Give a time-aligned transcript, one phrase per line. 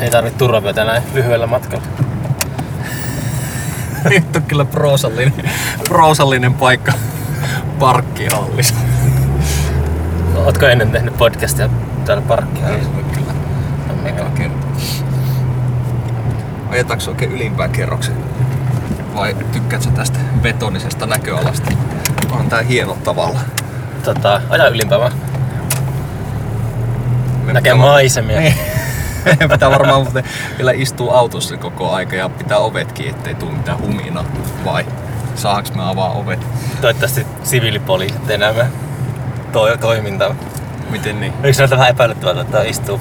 [0.00, 1.84] Ei tarvitse turvavyötä näin lyhyellä matkalla.
[4.10, 5.34] Nyt on kyllä proosallinen,
[5.88, 6.92] proosallinen paikka
[7.78, 8.74] parkkihallissa.
[10.36, 11.68] Ootko ennen tehnyt podcastia
[12.04, 12.90] täällä parkkihallissa?
[13.14, 13.32] Kyllä.
[14.04, 14.66] Eka kerta.
[16.70, 18.14] Ajetaanko oikein ylimpään kerroksen?
[19.14, 21.70] Vai tykkäätkö tästä betonisesta näköalasta?
[22.30, 23.40] On tää hieno tavalla.
[24.04, 25.12] Tota, aja ylimpää vaan.
[27.52, 28.40] Näkee maisemia.
[28.40, 28.54] Niin.
[29.52, 30.24] Pitää varmaan muuten
[30.56, 34.24] vielä istua autossa koko aika ja pitää ovet kiinni, ettei tule mitään humina.
[34.64, 34.86] Vai
[35.34, 36.46] saaks me avaa ovet?
[36.80, 38.54] Toivottavasti siviilipoliisit meidän
[39.52, 40.34] toi, toimintaa.
[40.90, 41.32] Miten niin?
[41.42, 43.00] Eikö se ole vähän epäilyttävää, että istuu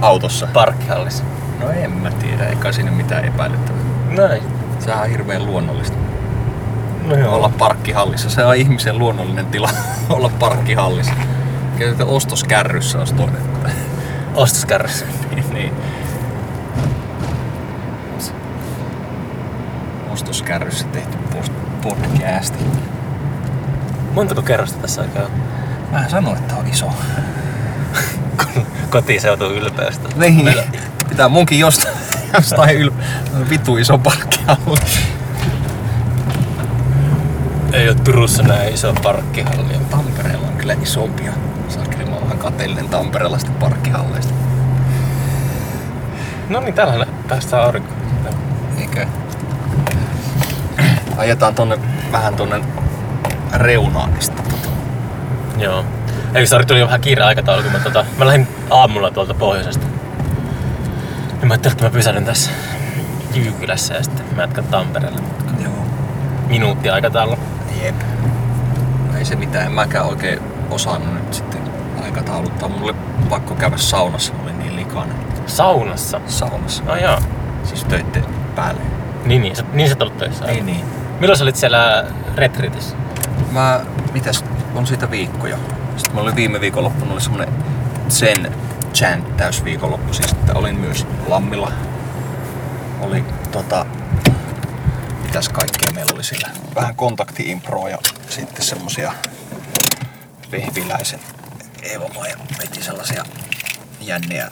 [0.00, 0.48] Autossa?
[0.52, 1.24] parkkihallissa?
[1.60, 3.80] No en mä tiedä, eikä siinä mitään epäilyttävää.
[4.10, 4.42] Näin.
[4.78, 5.96] Sehän on hirveän luonnollista.
[7.04, 7.34] No joo.
[7.34, 8.30] Olla parkkihallissa.
[8.30, 9.68] Se on ihmisen luonnollinen tila
[10.10, 11.12] olla parkkihallissa.
[11.78, 13.42] Kyllä ostoskärryssä olisi toinen.
[14.34, 15.04] Ostoskärryssä.
[15.54, 15.72] niin.
[20.10, 21.18] Ostoskärryssä tehty
[21.82, 22.64] podcasti.
[24.12, 25.30] Montako kerrosta tässä on?
[25.90, 26.92] Mä sanoin, että on iso.
[28.90, 30.08] Kotiseutu ylpeystä.
[30.16, 30.54] Niin.
[31.08, 31.96] Pitää munkin jostain,
[32.34, 32.90] jostain yl...
[33.50, 34.80] vitu iso parkkihalli.
[37.72, 39.74] Ei oo Turussa näin iso parkkihalli.
[39.90, 41.32] Tampereella on kyllä isompia.
[42.44, 44.34] Kateellinen tamperelaista parkkihalleista.
[46.48, 47.98] No niin, täällä päästään aurinkoon.
[48.78, 49.06] Eikö?
[51.16, 51.78] Ajetaan tonne
[52.12, 52.60] vähän tonne
[53.52, 54.10] reunaan.
[54.14, 54.22] niin
[55.58, 55.84] Joo.
[56.34, 59.86] Eikö sori, tuli vähän kiire aikataulu, kun mä, tota, mä lähdin aamulla tuolta pohjoisesta.
[61.40, 62.50] Ja mä ajattelin, että mä pysähdyn tässä
[63.34, 65.20] Jyykylässä ja sitten mä jatkan Tampereelle.
[65.62, 65.86] Joo.
[66.46, 67.38] Minuutti aikataulu.
[67.82, 67.96] Jep.
[69.12, 71.53] No ei se mitään, en mäkään oikein osannut nyt sitten
[72.14, 72.68] aikatauluttaa.
[72.68, 72.94] Mulla oli
[73.28, 75.16] pakko käydä saunassa, mä olin niin likainen.
[75.46, 76.20] Saunassa.
[76.26, 76.84] Saunassa.
[76.84, 77.18] No joo.
[77.64, 78.80] Siis töitten päälle.
[79.24, 80.44] Niin, niin, sä, niin sä olet töissä.
[80.44, 80.84] Niin, niin.
[81.20, 82.96] Milloin sä olit siellä retriitissä?
[83.50, 83.80] Mä,
[84.12, 84.44] mitäs,
[84.74, 85.56] on siitä viikkoja.
[85.96, 87.48] Sitten mä olin viime viikonloppuna, oli semmonen
[88.08, 88.52] sen
[88.94, 91.72] chant täysviikonloppu, siis että olin myös Lammilla.
[93.00, 93.86] Oli tota,
[95.22, 96.48] mitäs kaikkea meillä oli siellä.
[96.74, 97.98] Vähän kontakti-improa ja
[98.28, 99.12] sitten semmosia
[100.52, 101.20] vehviläisen
[101.84, 103.24] Eeva Maija veti sellaisia
[104.00, 104.50] jänniä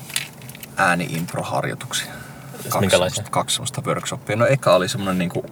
[0.76, 2.12] ääni-impro-harjoituksia.
[2.69, 4.37] Kaksi kaksi semmoista workshoppia.
[4.37, 5.44] No eka oli semmonen niinku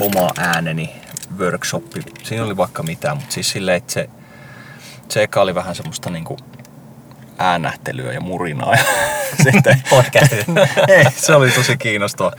[0.00, 0.94] oma ääneni
[1.38, 2.02] workshoppi.
[2.22, 4.10] Siinä oli vaikka mitään, mutta siis silleen, että se,
[5.08, 6.36] se eka oli vähän semmoista niinku
[7.42, 8.74] äänähtelyä ja murinaa.
[9.38, 10.46] Ja sitten, Podcastit.
[10.88, 12.32] ei, se oli tosi kiinnostava.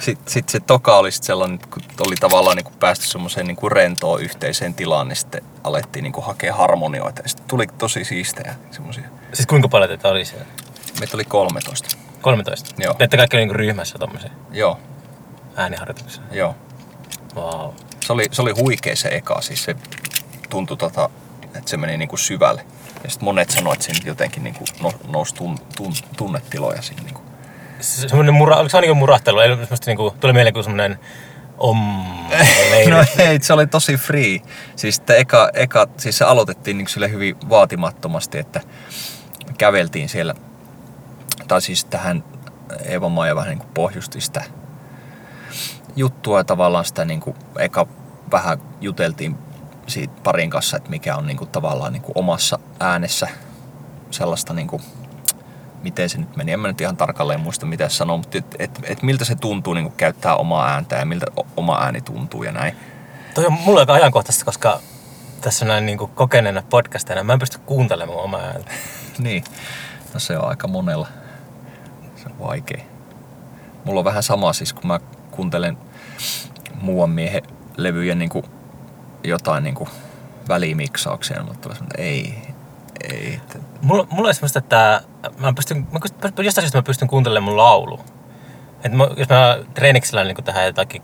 [0.00, 4.22] Sitten sit se toka oli sit sellainen, kun oli tavallaan niinku päästy semmoiseen niinku rentoon
[4.22, 7.22] yhteiseen tilaan, niin sitten alettiin niinku hakea harmonioita.
[7.22, 9.04] Ja sitten tuli tosi siistejä semmoisia.
[9.32, 10.46] siis kuinka paljon teitä oli siellä?
[11.00, 11.96] Meitä oli 13.
[12.20, 12.74] 13?
[12.78, 12.94] Joo.
[12.94, 14.80] Teette kaikki niinku ryhmässä tommosia Joo,
[15.56, 16.22] ääniharjoituksia.
[16.32, 16.54] joo.
[17.36, 17.74] Wow.
[18.06, 19.76] Se oli, se oli huikea se eka, siis se
[20.50, 21.10] tuntui tota,
[21.44, 22.64] että se meni niinku syvälle.
[23.04, 27.02] Ja sitten monet sanoivat, että siinä jotenkin niinku no, nousi tun, tun, tunnetiloja siinä.
[27.02, 27.20] Niinku.
[27.80, 29.38] Se- Semmoinen mura, oliko se aina niinku murahtelu?
[29.38, 30.98] Ei semmoista niinku, tuli mieleen kuin semmoinen
[31.58, 31.78] om.
[32.90, 34.38] No ei, se oli tosi free.
[34.76, 38.60] Siis, että eka, eka, siis se aloitettiin niin sille hyvin vaatimattomasti, että
[39.58, 40.34] käveltiin siellä.
[41.48, 42.24] Tai siis tähän
[42.84, 44.44] Eeva Maija vähän niin kuin pohjusti sitä
[45.96, 47.86] juttua ja tavallaan sitä niin kuin, eka
[48.32, 49.36] vähän juteltiin
[49.90, 53.28] siitä parin kanssa, että mikä on niin kuin, tavallaan niin kuin omassa äänessä
[54.10, 54.82] sellaista niin kuin,
[55.82, 58.80] miten se nyt meni, en mä nyt ihan tarkalleen muista mitä sanoo, mutta et, et,
[58.84, 62.52] et miltä se tuntuu niin kuin käyttää omaa ääntä ja miltä oma ääni tuntuu ja
[62.52, 62.76] näin.
[63.34, 64.80] Toi on mulle aika ajankohtaista, koska
[65.40, 68.70] tässä näin niinku kokeneena podcastina mä en pysty kuuntelemaan omaa ääntä.
[69.18, 69.44] Niin,
[70.14, 71.08] no se on aika monella.
[72.16, 72.84] Se on vaikea.
[73.84, 75.00] Mulla on vähän sama siis, kun mä
[75.30, 75.78] kuuntelen
[76.80, 77.42] muuan miehen
[77.76, 78.44] levyjä niin kuin
[79.24, 79.90] jotain niin kuin
[80.48, 82.34] välimiksauksia, mutta ei,
[83.10, 83.40] ei.
[83.82, 85.02] Mulla, mulla on semmoista, että
[85.38, 88.00] mä pystyn, mä pystyn, jostain syystä mä pystyn kuuntelemaan mun laulu.
[88.84, 91.02] Et mä, jos mä treeniksellä niin tähän jotakin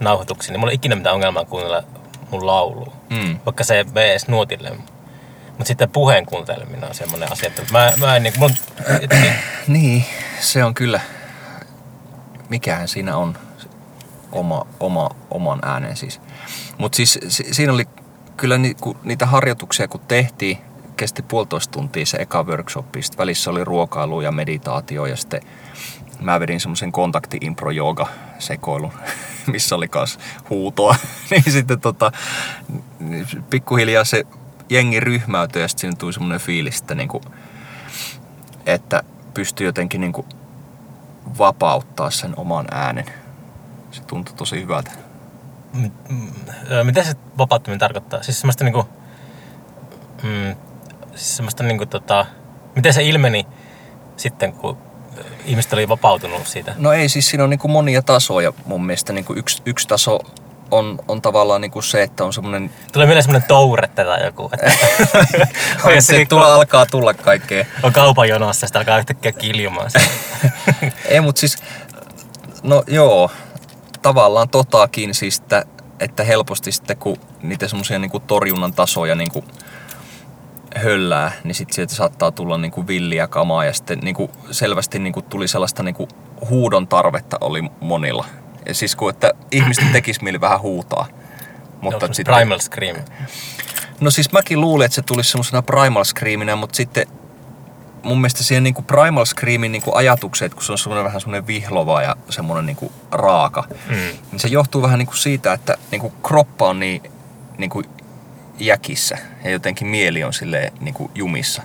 [0.00, 1.82] nauhoituksia, niin mulla ei ikinä mitään ongelmaa kuunnella
[2.30, 2.96] mun laulua.
[3.10, 3.38] Mm.
[3.46, 4.70] Vaikka se ei edes nuotille.
[5.48, 8.54] Mutta sitten puheen kuunteleminen on semmoinen asia, että mä, mä en niin, mun,
[9.66, 10.04] Niin,
[10.40, 11.00] se on kyllä.
[12.48, 13.38] Mikähän siinä on
[14.32, 16.20] oma, oma, oman äänen siis.
[16.78, 17.84] Mutta siis si, siinä oli
[18.36, 20.58] kyllä ni, kun niitä harjoituksia kun tehtiin,
[20.96, 25.40] kesti puolitoista tuntia se eka workshop, sitten välissä oli ruokailu ja meditaatio ja sitten
[26.20, 28.06] mä vedin semmoisen kontakti impro jooga
[28.38, 28.92] sekoilun,
[29.52, 30.18] missä oli kas
[30.50, 30.96] huutoa.
[31.30, 32.12] niin sitten tota,
[33.50, 34.26] pikkuhiljaa se
[34.70, 37.20] jengi ryhmäytyi ja sitten siinä tuli semmoinen fiilis, että niinku,
[38.66, 39.02] että
[39.34, 40.26] pystyy jotenkin niinku
[41.38, 43.04] vapauttaa sen oman äänen.
[43.90, 44.90] Se tuntui tosi hyvältä.
[45.72, 46.28] M- m-
[46.70, 48.22] ö, Mitä se vapauttaminen tarkoittaa?
[48.22, 48.88] Siis semmoista niinku...
[50.22, 50.54] Mm,
[51.14, 52.26] siis semmoista niinku tota...
[52.74, 53.46] Miten se ilmeni
[54.16, 54.78] sitten, kun
[55.44, 56.74] ihmiset oli vapautunut siitä?
[56.78, 59.12] No ei, siis siinä on niinku monia tasoja mun mielestä.
[59.12, 60.18] Niinku yksi, yksi taso
[60.70, 62.70] on, on tavallaan niinku se, että on semmoinen...
[62.92, 64.50] Tulee mieleen semmoinen tourette tai joku.
[64.52, 64.72] Että
[65.84, 67.64] On, se tulla, alkaa tulla kaikkea.
[67.82, 69.90] on kaupan jonossa, sitä alkaa yhtäkkiä kiljumaan.
[71.08, 71.56] Ei, mutta siis,
[72.62, 73.30] no joo,
[74.02, 75.64] tavallaan totaakin siis, että,
[76.00, 79.44] että helposti sitten kun niitä semmoisia niinku torjunnan tasoja niinku
[80.76, 85.48] höllää, niin sitten sieltä saattaa tulla niinku villiä kamaa ja sitten niinku selvästi niinku tuli
[85.48, 86.08] sellaista niinku
[86.48, 88.24] huudon tarvetta oli monilla.
[88.66, 91.06] Ja siis kun, että ihmisten tekisi mieli vähän huutaa.
[91.80, 92.96] Mutta se sitten, Primal Scream.
[94.00, 97.06] No siis mäkin luulin, että se tulisi semmoisena Primal Screaminä, mutta sitten
[98.02, 102.02] mun mielestä siihen niinku Primal Screamin niinku ajatukset, kun se on semmoinen vähän semmoinen vihlova
[102.02, 103.94] ja semmoinen niinku raaka, Mm.
[104.32, 107.02] niin se johtuu vähän niinku siitä, että niinku kroppa on niin
[107.58, 107.82] niinku
[108.58, 111.62] jäkissä ja jotenkin mieli on silleen niinku jumissa.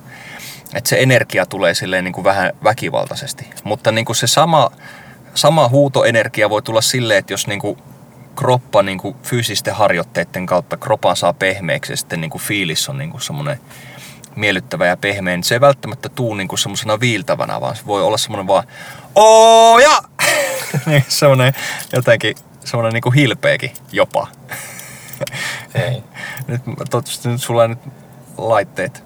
[0.74, 3.48] Että se energia tulee silleen niinku vähän väkivaltaisesti.
[3.64, 4.72] Mutta niinku se sama,
[5.34, 7.78] sama huutoenergia voi tulla silleen, että jos niinku
[8.36, 13.60] kroppa niinku fyysisten harjoitteiden kautta kropan saa pehmeäksi ja sitten niinku fiilis on niinku semmoinen
[14.36, 18.18] miellyttävä ja pehmeä, niin se ei välttämättä tuu niinku semmoisena viiltävänä, vaan se voi olla
[18.18, 18.64] semmoinen vaan
[19.16, 20.00] Oja!
[20.86, 21.54] niin semmoinen
[21.94, 22.36] jotenkin
[22.66, 24.28] semmoinen niinku hilpeäkin jopa.
[25.76, 26.04] Ei.
[26.48, 27.80] Nyt toivottavasti nyt sulla ei nyt
[28.38, 29.04] laitteet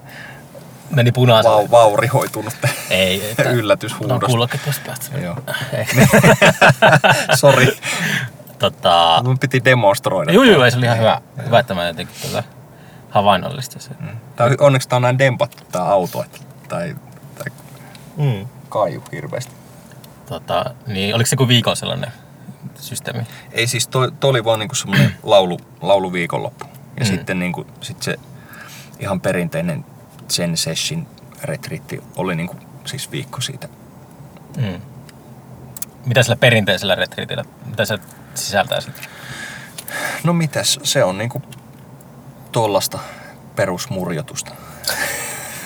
[0.90, 1.56] Meni punaiselle.
[1.56, 2.54] vau, vaurihoitunut
[2.90, 3.22] Ei.
[3.30, 4.14] että- yllätyshuudosta.
[4.14, 5.18] No kuulokkeet tuosta päästä.
[5.18, 5.36] Joo.
[5.72, 5.86] Ei.
[7.34, 7.78] Sori.
[8.58, 9.20] tota...
[9.24, 10.32] Mun piti demonstroida.
[10.32, 11.20] Juu, ei, se oli ihan hyvä.
[11.46, 12.42] Hyvä, että mä jotenkin tota
[13.10, 13.90] havainnollista se.
[14.36, 16.96] Tää, on- onneksi tää on näin dempattu tää auto, että tai,
[17.34, 17.46] tai
[18.16, 18.46] Mm.
[18.68, 19.52] kaiju hirveästi.
[20.26, 22.12] Tota, niin oliko se kuin viikon sellainen
[22.74, 23.22] systeemi?
[23.52, 26.64] Ei siis, toi, toi oli vaan niinku semmonen laulu, lauluviikonloppu.
[26.98, 27.10] Ja Mm.
[27.10, 28.16] sitten niinku, sit se
[29.00, 29.84] ihan perinteinen
[30.28, 31.06] Zen Session
[31.42, 33.68] retriitti oli niinku siis viikko siitä.
[34.56, 34.80] Mm.
[36.06, 37.98] Mitä sillä perinteisellä retriitillä, mitä se
[38.34, 39.04] sisältää sitten?
[40.24, 41.42] No mitäs, se on niinku
[42.52, 42.98] tollasta
[43.56, 44.50] perusmurjotusta.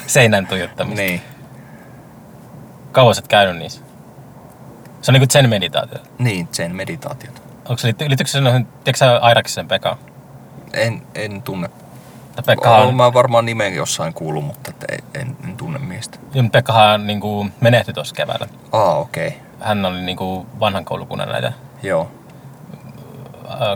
[0.06, 1.02] Seinän tuijottamista.
[1.02, 1.22] Niin.
[2.92, 3.80] Kauan sä oot käynyt niissä?
[5.02, 5.98] Se on niinku sen meditaatio.
[6.18, 7.42] Niin, sen meditaatiot.
[7.64, 9.98] Onko se, liitty- liittyykö se noihin, tiedätkö sä Airaksen Pekka?
[10.72, 11.70] En, en tunne.
[12.56, 16.18] Olen on, mä varmaan nimen jossain kuullut, mutta en, en, en tunne miestä.
[16.34, 18.48] Joo, Pekkahan niinku menehtyi tuossa keväällä.
[18.72, 19.28] Aa, okei.
[19.28, 19.40] Okay.
[19.60, 21.52] Hän oli niinku vanhan koulukunnan näitä
[21.82, 22.10] Joo,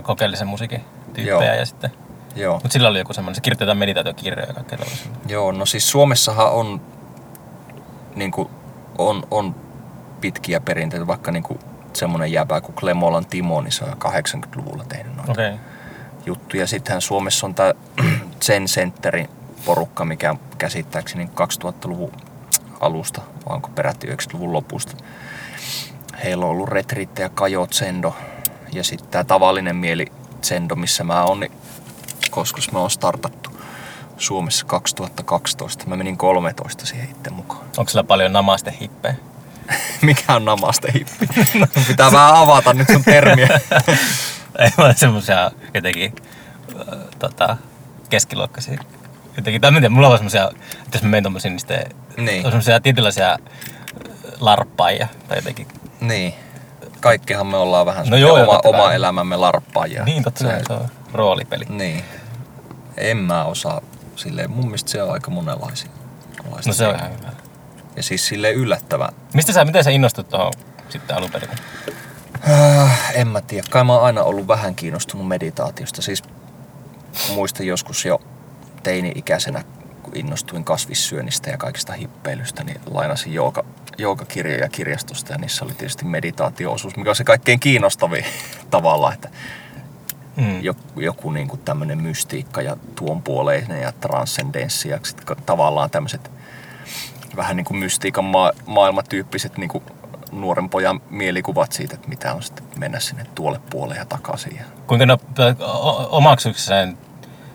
[0.03, 1.59] kokeellisen musiikin tyyppejä Joo.
[1.59, 1.91] ja sitten.
[2.35, 2.53] Joo.
[2.53, 5.11] Mutta sillä oli joku semmoinen, se kirjoitti jotain meditaatiokirjoja ja kaikkea tällaisia.
[5.27, 6.81] Joo, no siis Suomessahan on,
[8.15, 8.49] niin kuin,
[8.97, 9.55] on, on
[10.21, 11.59] pitkiä perinteitä, vaikka niin kuin
[11.93, 15.53] semmoinen jäbä kuin Klemolan Timo, niin se on 80-luvulla tehnyt noita okay.
[16.25, 16.67] juttuja.
[16.67, 17.73] Sittenhän Suomessa on tämä
[18.45, 19.29] Zen Centerin
[19.65, 21.29] porukka, mikä käsittääkseni
[21.63, 22.11] 2000-luvun
[22.79, 24.95] alusta, vai onko peräti 90-luvun lopusta.
[26.23, 28.15] Heillä on ollut retriittejä Kajo Zendo
[28.73, 30.07] ja sitten tämä tavallinen mieli
[30.43, 31.51] Zendo, missä mä oon, niin
[32.29, 33.49] koska me on startattu
[34.17, 35.85] Suomessa 2012.
[35.87, 37.61] Mä menin 13 siihen itse mukaan.
[37.77, 39.15] Onko sillä paljon namaste hippejä?
[40.01, 41.27] Mikä on namaste hippi?
[41.87, 43.47] Pitää vähän avata nyt sun termiä.
[44.59, 46.15] Ei vaan semmosia jotenkin
[46.79, 47.57] äh, tota,
[48.09, 48.77] keskiluokkaisia.
[49.37, 50.49] Jotenkin, tai mä en tiedä, mulla on vaan semmosia,
[50.85, 51.85] että jos mä menen tommosiin, niin sitten
[52.17, 52.45] Niin.
[52.45, 53.37] on semmosia tietynlaisia
[54.39, 55.67] larppaajia tai jotenkin.
[56.01, 56.33] Niin.
[56.99, 60.03] Kaikkihan me ollaan vähän No no joo, oma, oma elämämme larppaajia.
[60.03, 61.65] Niin, totta se, se on roolipeli.
[61.69, 62.03] Niin.
[62.99, 63.81] En mä osaa
[64.15, 65.89] silleen, mun mielestä se on aika monenlaisia.
[66.65, 67.31] No se on ihan hyvä.
[67.95, 69.09] Ja siis silleen yllättävän.
[69.33, 70.53] Mistä sä, miten sä innostut tuohon
[70.89, 71.49] sitten alun perin?
[72.49, 73.67] Äh, en mä tiedä.
[73.69, 76.01] Kai mä oon aina ollut vähän kiinnostunut meditaatiosta.
[76.01, 76.23] Siis
[77.33, 78.21] muistan joskus jo
[78.83, 79.63] teini-ikäisenä,
[80.03, 83.65] kun innostuin kasvissyönnistä ja kaikista hippeilystä, niin lainasin jooga,
[83.97, 88.25] joogakirjoja kirjastosta ja niissä oli tietysti meditaatio-osuus, mikä on se kaikkein kiinnostavin
[88.71, 89.29] tavalla, että
[90.39, 90.61] Mm.
[90.61, 96.31] joku, joku niin kuin tämmöinen mystiikka ja tuon puoleinen ja transcendenssi ja sit tavallaan tämmöiset
[97.35, 99.83] vähän niin kuin mystiikan ma- maailmatyyppiset niin kuin
[100.31, 104.55] nuoren pojan mielikuvat siitä, että mitä on sitten mennä sinne tuolle puolelle ja takaisin.
[104.55, 105.17] Ja Kuinka no,
[106.09, 106.97] omaksuiko sen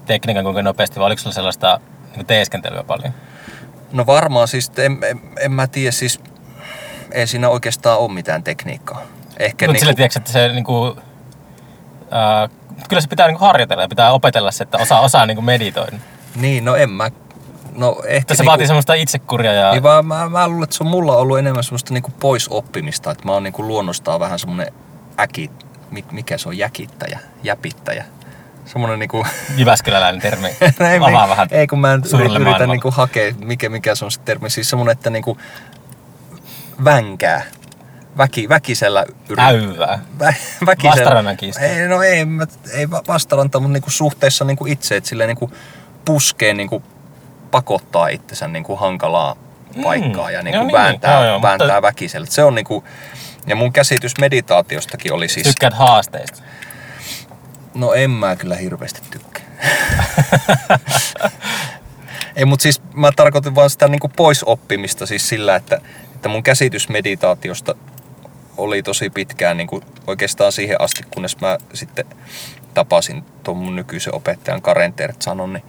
[0.07, 1.81] tekniikan kuinka nopeasti vai oliko sulla sellaista
[2.17, 3.13] niin teeskentelyä paljon?
[3.93, 6.21] No varmaan siis, en, en, en mä tiedä, siis
[7.13, 9.03] ei siinä oikeastaan ole mitään tekniikkaa.
[9.39, 10.97] Ehkä Mutta niin sillä tiedätkö, että se niinku,
[12.11, 12.49] ää,
[12.89, 15.97] kyllä se pitää niinku harjoitella ja pitää opetella se, että osaa, osaa niinku meditoida.
[16.37, 17.11] niin, no en mä,
[17.77, 19.71] No ehkä Tässä niinku, vaatii semmoista itsekuria ja...
[19.73, 23.11] niin vaan mä, mä luulen, että se on mulla ollut enemmän semmoista niinku pois oppimista,
[23.11, 24.73] että mä oon niinku luonnostaan vähän semmonen
[25.21, 25.51] äki,
[25.91, 28.05] mi- mikä se on, jäkittäjä, jäpittäjä.
[28.65, 29.27] Semmonen niinku,
[29.57, 30.49] Jyväskyläläinen termi.
[30.93, 31.49] ei, Avaa vähän.
[31.51, 32.03] ei kun mä en
[32.41, 35.39] yritän niinku hakea, mikä, mikä se on se termi, siis semmonen, että niinku
[36.85, 37.43] vänkää,
[38.19, 39.05] väki, väkisellä.
[39.39, 39.99] Äyvää.
[40.19, 40.35] Vä,
[40.67, 40.91] väkisellä.
[40.97, 41.37] Vastarannan.
[41.61, 45.51] Ei, no ei, mä, ei va- vastaranta, mutta niinku suhteessa niinku itse, että silleen niinku
[46.05, 46.83] puskee niinku
[47.51, 49.37] pakottaa itsensä niinku hankalaa
[49.83, 52.27] paikkaa ja niinku joo niin, vääntää, joo, joo, vääntää mutta- väkisellä.
[52.31, 52.85] Se on niinku,
[53.47, 56.43] ja mun käsitys meditaatiostakin oli siis, Tykkäät haasteista.
[57.75, 59.45] no en mä kyllä hirveästi tykkää.
[62.37, 65.81] ei, mutta siis mä tarkoitin vaan sitä niinku poisoppimista siis sillä, että,
[66.15, 67.75] että mun käsitys meditaatiosta
[68.57, 72.05] oli tosi pitkään niin kuin oikeastaan siihen asti, kunnes mä sitten
[72.75, 75.65] tapasin tuon mun nykyisen opettajan Karen Tertsanon, niin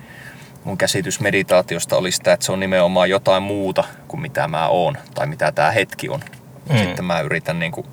[0.63, 4.97] mun käsitys meditaatiosta oli sitä, että se on nimenomaan jotain muuta kuin mitä mä oon
[5.13, 6.19] tai mitä tämä hetki on.
[6.69, 6.77] Mm.
[6.77, 7.87] Sitten mä yritän niin kuin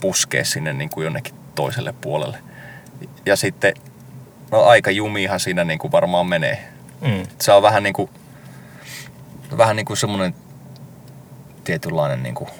[0.00, 2.38] puskea sinne niin kuin jonnekin toiselle puolelle.
[3.26, 3.74] Ja sitten,
[4.50, 6.68] no aika jumihan siinä niin kuin varmaan menee.
[7.00, 7.26] Mm.
[7.38, 8.10] Se on vähän niin kuin,
[9.56, 10.34] vähän niin kuin semmoinen
[11.64, 12.50] tietynlainen niin kuin,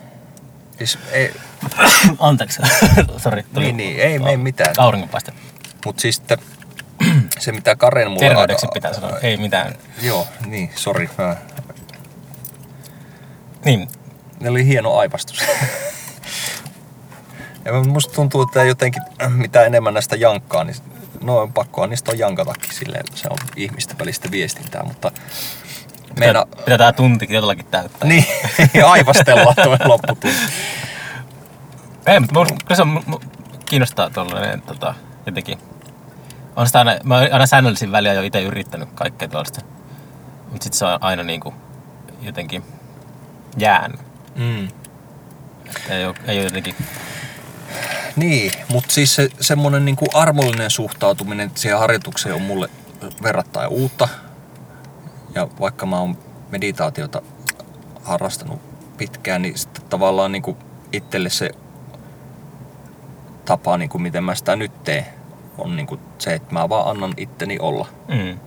[0.79, 1.35] siis ei,
[2.19, 2.63] Anteeksi.
[3.17, 3.45] Sori.
[3.57, 4.75] Niin, niin, ei mene mitään.
[4.79, 5.33] Auringonpaiste.
[5.87, 6.39] Mutta siis sitten
[7.39, 8.29] se mitä Karen mulle...
[8.29, 9.19] Terveydeksi pitää sanoa.
[9.19, 9.75] Ei mitään.
[10.03, 11.11] Joo, niin, sori.
[11.19, 11.37] Mä...
[13.65, 13.89] Niin.
[14.41, 15.39] Ne oli hieno aivastus.
[17.65, 20.77] ja musta tuntuu, että jotenkin äh, mitä enemmän näistä jankkaa, niin
[21.21, 25.13] no on pakkoa niistä on jankatakin silleen, se on ihmisten välistä viestintää, mutta
[26.19, 26.47] meina...
[26.47, 28.09] Pitää, pitää tää tuntikin jotakin täyttää.
[28.09, 28.25] Niin,
[28.87, 30.29] aivastella tuo lopputunti.
[32.07, 33.03] Ei, mutta kyllä se on,
[33.67, 34.95] kiinnostaa tuollainen tota,
[35.27, 35.59] jotenkin.
[36.57, 39.61] On sitä aina, mä aina säännöllisin väliä jo itse yrittänyt kaikkea tuollaista.
[40.51, 41.55] Mutta sit se on aina niinku
[42.23, 42.65] jotenkin
[43.57, 44.01] jäänyt.
[44.35, 44.69] Mm.
[45.89, 46.75] Ei ole, ei ole jotenkin...
[48.17, 52.69] Niin, mutta siis se, semmoinen niinku armollinen suhtautuminen siihen harjoitukseen on mulle
[53.23, 54.09] verrattain uutta.
[55.35, 56.19] Ja vaikka mä oon
[56.51, 57.23] meditaatiota
[58.05, 58.61] harrastanut
[58.97, 60.57] pitkään, niin sitten tavallaan niinku
[60.93, 61.51] itselle se
[63.45, 65.07] tapa, niinku miten mä sitä nyt teen,
[65.59, 67.89] on niinku se, että mä vaan annan itteni olla.
[68.09, 68.39] Mm.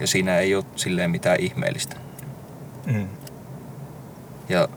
[0.00, 1.96] Ja siinä ei ole silleen mitään ihmeellistä.
[2.86, 3.08] Mm.
[4.48, 4.68] Ja,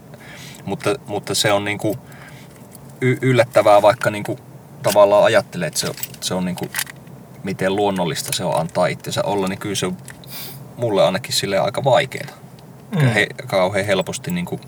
[0.66, 1.98] mutta, mutta se on niinku
[3.02, 4.40] y- yllättävää, vaikka niinku
[4.84, 6.66] tavallaan ajattelee, että se, on- se on niinku,
[7.44, 9.98] miten luonnollista se on antaa itsensä olla, niin kyllä se on
[10.78, 12.28] mulle ainakin sille aika vaikeaa.
[12.92, 13.00] Mm.
[13.08, 14.60] He, kauhean helposti niinku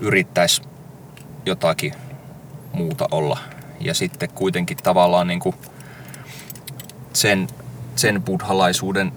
[0.00, 0.62] yrittäisi
[1.46, 1.92] jotakin
[2.72, 3.38] muuta olla.
[3.80, 5.54] Ja sitten kuitenkin tavallaan niinku
[7.12, 7.46] sen,
[7.96, 9.12] sen buddhalaisuuden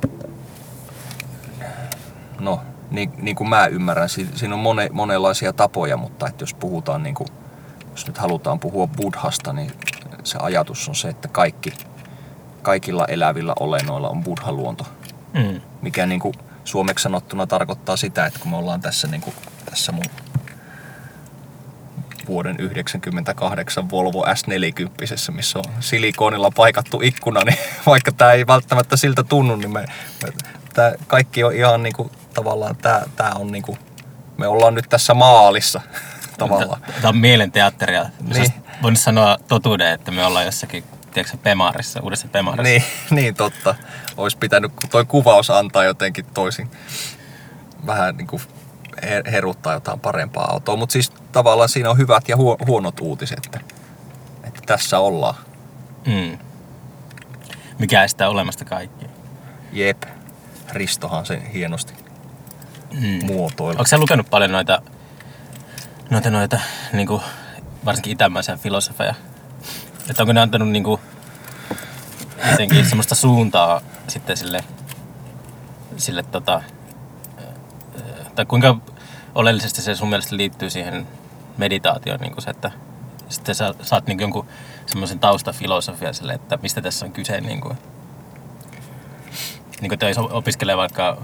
[2.40, 6.54] no, niin, niin kuin mä ymmärrän, si- siinä on mone, monenlaisia tapoja, mutta että jos
[6.54, 7.28] puhutaan, niin kuin,
[7.92, 9.72] jos nyt halutaan puhua buddhasta, niin
[10.24, 11.74] se ajatus on se, että kaikki,
[12.62, 14.86] kaikilla elävillä olennoilla on buddhaluonto,
[15.34, 15.62] Mm.
[15.82, 16.34] Mikä niin kuin
[16.64, 20.06] suomeksi sanottuna tarkoittaa sitä, että kun me ollaan tässä, niin kuin, tässä mun
[22.28, 29.24] vuoden 98 Volvo S40, missä on silikonilla paikattu ikkuna, niin vaikka tämä ei välttämättä siltä
[29.24, 29.86] tunnu, niin me,
[30.24, 30.34] me
[30.74, 33.78] tää kaikki on ihan niinku, tavallaan, tämä tää on niinku,
[34.38, 35.82] me ollaan nyt tässä maalissa
[36.38, 36.82] tavallaan.
[36.82, 38.06] Tämä on mielenteatteria.
[38.22, 38.42] Niin.
[38.42, 38.54] Niin.
[38.82, 40.84] Voin sanoa totuuden, että me ollaan jossakin,
[41.14, 42.64] tiedätkö, Pemarissa, uudessa Pemarissa.
[42.64, 42.84] Niin,
[43.22, 43.76] niin totta.
[44.18, 46.72] Olisi pitänyt toi kuvaus antaa jotenkin toisin.
[47.86, 48.42] Vähän niin kuin
[49.02, 50.76] her- heruttaa jotain parempaa autoa.
[50.76, 53.60] Mutta siis tavallaan siinä on hyvät ja huo- huonot uutiset, että,
[54.44, 55.36] että tässä ollaan.
[56.08, 56.38] Mm.
[57.80, 59.10] Mikä estää olemasta kaikkia.
[59.72, 60.04] Jep.
[60.72, 61.94] Ristohan sen hienosti
[62.94, 63.26] Mm.
[63.26, 63.72] muotoilu.
[63.78, 64.82] Onko sä lukenut paljon noita,
[66.10, 66.60] noita, noita
[66.94, 67.22] niin kuin,
[67.86, 69.16] varsinkin itämaisia filosofeja?
[70.10, 71.02] Että onko ne antanut niin kuin,
[72.52, 74.64] jotenkin semmoista suuntaa sitten sille,
[75.98, 76.62] sille tota,
[77.40, 78.02] ö,
[78.36, 78.76] tai kuinka
[79.36, 81.08] oleellisesti se sun mielestä liittyy siihen
[81.58, 82.72] meditaatioon, niin kuin se, että
[83.30, 84.46] sitten sä saat niin jonkun
[84.86, 87.42] semmoisen taustafilosofia sille, että mistä tässä on kyse.
[87.42, 87.78] Niin kuin,
[89.82, 91.22] niin kuin, että jos opiskelee vaikka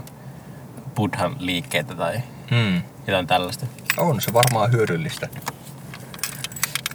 [0.94, 2.82] buddhan liikkeitä tai Mm.
[3.06, 3.66] jotain tällaista.
[3.98, 5.28] On se varmaan hyödyllistä.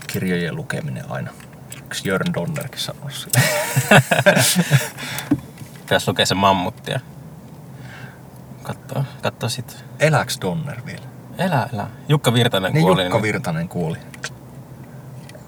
[0.08, 1.32] Kirjojen lukeminen aina.
[1.92, 3.42] Yksi Jörn Donnerkin sanoi sille.
[5.80, 7.00] Pitäisi lukea se mammuttia.
[8.64, 9.86] Kattoo, kattoo sit.
[10.00, 11.04] Eläks Donner vielä?
[11.38, 11.88] Elä, elä.
[12.10, 13.04] Jukka Virtanen Niin kuoli.
[13.04, 13.98] Jukka Virtanen kuoli.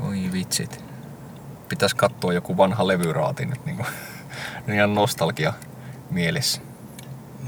[0.07, 0.85] Oi vitsit.
[1.69, 3.85] Pitäis katsoa joku vanha levyraati nyt niinku.
[4.75, 5.53] Ihan nostalgia
[6.09, 6.61] mielessä.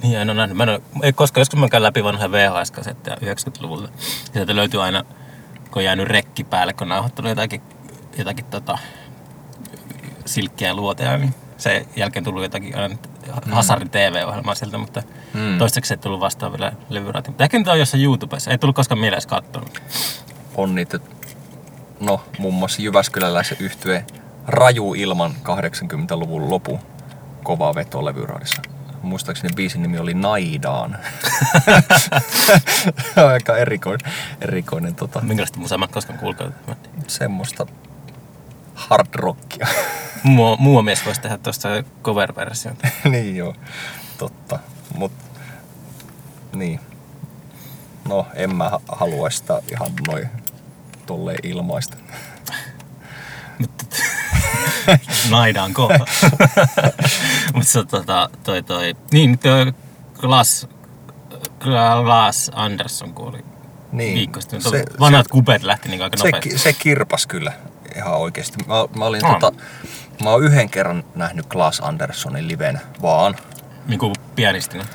[0.03, 0.57] Niin, en ole nähnyt.
[0.57, 3.89] Mä en ole, ei koskaan, joskus mä käyn läpi vanhoja VHS-kasetteja 90-luvulta.
[4.33, 5.03] Sieltä löytyy aina,
[5.71, 7.61] kun on jäänyt rekki päälle, kun on nauhoittanut jotakin,
[8.17, 8.77] jotakin tota,
[10.25, 12.73] silkkiä luoteja, niin sen jälkeen tullut jotakin
[13.51, 15.03] Hasarin TV-ohjelmaa sieltä, mutta
[15.33, 15.41] Mm.
[15.41, 15.57] mm.
[15.57, 17.31] toistaiseksi ei tullut vastaan vielä levyraatiin.
[17.31, 18.51] Mutta ehkä nyt on jossain YouTubessa.
[18.51, 19.81] Ei tullut koskaan mieleen edes kattonut.
[20.55, 20.99] On niitä,
[21.99, 24.05] no muun muassa Jyväskyläläisen yhtyeen
[24.47, 26.79] Raju Ilman 80-luvun lopu
[27.43, 28.61] kova veto levyraadissa.
[29.01, 30.97] Muistaakseni biisin nimi oli Naidaan.
[33.33, 36.55] Aika erikoinen, erikoinen tota, Minkälaista musaa mä koskaan kuulkaan.
[37.07, 37.65] semmoista
[38.75, 39.67] hard rockia.
[40.23, 41.69] Muu, muu mies voisi tehdä tuosta
[42.03, 42.75] cover-version.
[43.11, 43.53] niin joo,
[44.17, 44.59] totta.
[44.97, 45.11] Mut,
[46.55, 46.79] niin.
[48.07, 50.29] No, en mä ha- haluaisi sitä ihan noin
[51.05, 51.97] tolleen ilmaista.
[55.29, 55.97] Naidaan kova.
[57.53, 58.95] Mutta se tota, toi toi...
[59.11, 59.73] Niin, toi
[60.13, 60.67] Glass,
[61.59, 63.45] Glass Anderson kuoli
[63.91, 64.61] Niin, viikko sitten.
[64.61, 66.49] se- Se, Vanhat kupet lähti niin aika se, nopeasti.
[66.49, 67.53] ki- se kirpas kyllä
[67.95, 68.57] ihan oikeesti.
[68.67, 69.39] Mä, mä olin Ah.
[69.39, 69.57] tota,
[70.23, 73.35] mä oon yhden kerran nähnyt Klaas Anderssonin livenä vaan.
[73.87, 74.85] Niin kuin pianistina.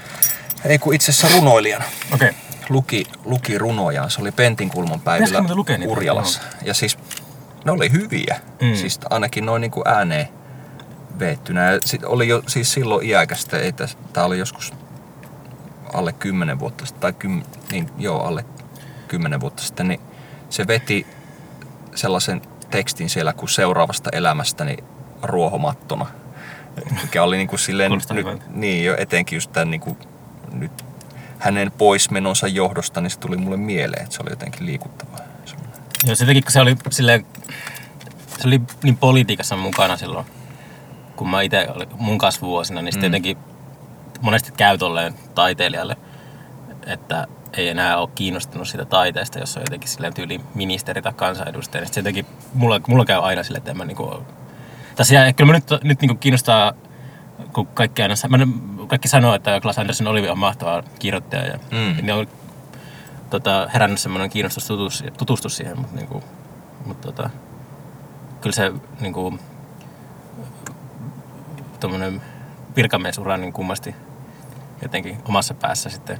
[0.64, 1.84] Ei kun itse asiassa runoilijana.
[2.14, 2.28] Okei.
[2.28, 2.40] Okay.
[2.68, 4.10] Luki, luki runojaan.
[4.10, 5.92] Se oli Pentinkulman päivillä niitä?
[5.92, 6.40] Urjalassa.
[6.62, 6.98] Ja siis
[7.64, 8.40] ne oli hyviä.
[8.62, 8.74] Mm.
[8.74, 10.28] Siis ainakin noin niin kuin ääneen
[11.18, 11.72] veettynä.
[11.72, 13.58] Ja sit oli jo siis silloin iäkästä.
[13.58, 14.72] Ei täs, tää oli joskus
[15.92, 17.00] alle 10 vuotta sitten.
[17.00, 17.42] Tai kym,
[17.72, 18.44] niin, joo, alle
[19.08, 19.88] 10 vuotta sitten.
[19.88, 20.00] Niin
[20.50, 21.06] se veti
[21.94, 24.76] sellaisen tekstin siellä kuin seuraavasta elämästäni
[25.22, 26.06] ruohomattona.
[27.02, 29.96] Mikä oli niin kuin silleen, nyt, niin jo etenkin just tämän niin kuin,
[30.52, 30.84] nyt
[31.38, 35.18] hänen poismenonsa johdosta, niin se tuli mulle mieleen, että se oli jotenkin liikuttavaa.
[36.06, 37.26] Joo, se teki, kun se oli silleen,
[38.38, 40.26] se oli niin politiikassa mukana silloin,
[41.16, 43.12] kun mä itse olin mun kasvuvuosina, niin sitten Mm.
[43.12, 43.38] jotenkin
[44.20, 45.96] monesti käy tolleen taiteilijalle,
[46.86, 51.80] että ei enää ole kiinnostunut siitä taiteesta, jos on jotenkin silleen tyyli ministeri tai kansanedustaja.
[51.80, 54.24] Niin sitten jotenkin, mulla, mulla käy aina silleen, että en mä niinku,
[54.96, 56.72] tässä jää, kyllä mä nyt, nyt niinku kiinnostaa,
[57.52, 58.38] kun kaikki aina, mä,
[58.86, 61.96] kaikki sanoo, että Klaas Andersen Olivi on mahtava kirjoittaja ja Mm.
[62.06, 62.26] niin on
[63.30, 66.22] tota, herännyt semmoinen kiinnostus tutus, tutustua siihen, mutta niinku,
[66.86, 67.30] mut, tota,
[68.40, 69.38] kyllä se niinku,
[71.80, 72.22] tuommoinen
[72.76, 73.94] virkamiesurra niin kummasti
[74.82, 76.18] jotenkin omassa päässä sitten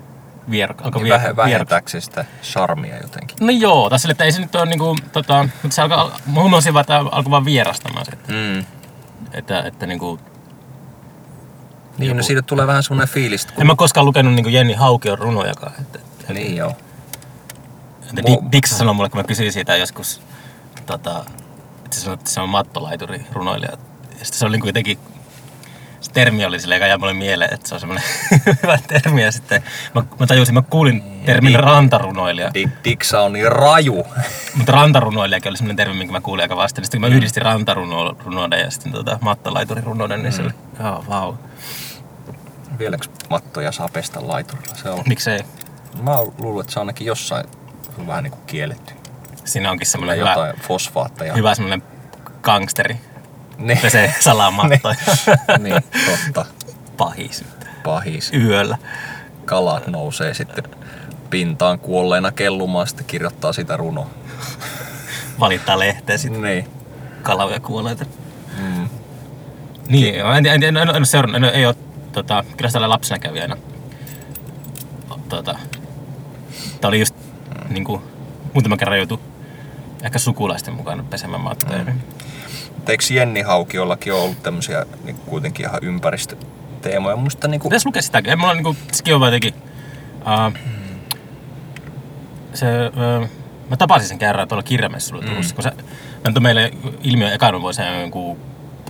[0.51, 3.37] vier, alkoi Niin vier, vähe, vähentääkö sitä charmia jotenkin?
[3.41, 6.75] No joo, tässä että ei se nyt ole niinku, tota, mutta se alkaa, mä huomasin
[6.75, 8.65] vaan, että alkoi vaan vierastamaan se, että, Mm.
[9.33, 10.19] että, että niinku,
[11.99, 13.55] Niin, Joku- no siitä tulee vähän semmoinen fiilis, kun...
[13.61, 16.77] en mä koskaan lukenut niinku Jenni Haukion runojakaan, että, että, Niin joo.
[18.03, 20.21] että Di- Diksa sanoi mulle, kun mä kysyin siitä joskus,
[20.87, 21.25] tota,
[21.85, 23.71] että se sanoi, että se on mattolaituri runoilija.
[24.19, 24.99] Ja sitten se oli niinku jotenkin,
[26.01, 28.05] se termi oli silleen, jäi mulle mieleen, että se on semmoinen
[28.63, 29.23] hyvä termi.
[29.23, 29.63] Ja sitten
[29.95, 32.51] mä, mä tajusin, mä kuulin termin Di- rantarunoilija.
[32.55, 34.07] Di- Diksa on niin raju.
[34.55, 36.83] Mutta rantarunoilijakin oli semmoinen termi, minkä mä kuulin aika vasta.
[36.83, 41.35] Sitten kun mä yhdistin rantarunoiden ja sitten tota, mattolaiturirunoiden, niin se oli, joo, vau.
[42.79, 44.75] Vieläkö mattoja saa pestä laiturilla?
[44.75, 45.03] Se on...
[45.09, 45.41] Miksei?
[46.03, 47.45] Mä luulen, että se on ainakin jossain
[47.99, 48.95] on vähän niin kuin kielletty.
[49.45, 51.35] Siinä onkin semmoinen hyvä, jotain fosfaatteja.
[51.35, 51.83] hyvä semmoinen
[52.43, 52.97] gangsteri.
[53.61, 53.79] Niin.
[53.79, 54.95] Pesee salamattoja.
[55.59, 55.75] niin,
[56.07, 56.47] totta.
[56.97, 57.45] Pahis.
[57.85, 58.33] Pahis.
[58.33, 58.79] Yöllä.
[59.45, 60.65] Kalat nousee sitten
[61.31, 64.11] pintaan kuolleena kellumaan, sitten kirjoittaa sitä runoa.
[65.41, 66.69] Valittaa lehteä sitten Niin.
[67.23, 68.05] kalavoja kuolleita.
[68.59, 68.89] Mm.
[69.89, 71.75] Niin, en, en, en, en, en ole seurannut, en, ei ole,
[72.13, 73.57] tota, kyllä sitä lapsena kävi aina.
[75.29, 75.55] Tota,
[76.81, 77.15] tää oli just
[77.69, 78.03] niinku,
[78.55, 79.21] muutama kerran joutu
[80.03, 81.85] ehkä sukulaisten mukana pesemään mattoja.
[81.85, 82.01] Mm.
[82.81, 87.17] Mutta eikö Jenni Haukiollakin ole ollut tämmöisiä niin kuitenkin ihan ympäristöteemoja?
[87.17, 87.69] Musta niinku...
[87.69, 88.31] Pitäis lukea sitäkin.
[88.31, 89.55] Ei mulla niinku, sekin on jotenkin...
[90.21, 90.55] Uh,
[92.55, 93.29] se, uh,
[93.71, 95.73] mä tapasin sen kerran tuolla kirjamessuilla Turussa, kun se
[96.25, 96.71] antoi meille
[97.03, 98.39] ilmiö ekana vuosina jonkun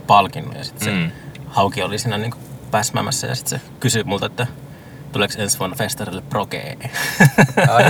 [0.07, 1.11] palkinnon ja sitten se Mm.
[1.47, 2.37] Hauki oli siinä niinku
[2.71, 4.47] päsmäämässä ja sitten se kysyi multa, että
[5.11, 6.77] tuleeko ensi vuonna festarille progee.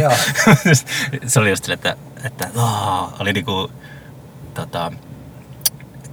[0.02, 0.16] Jaa.
[1.28, 3.72] se oli just sille, että, että oh, oli niinku,
[4.54, 4.92] tota,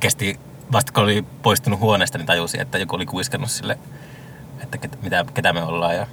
[0.00, 0.40] kesti
[0.72, 3.78] vasta kun oli poistunut huoneesta, niin tajusi, että joku oli kuiskannut sille,
[4.62, 6.06] että ket, mitä, ketä me ollaan ja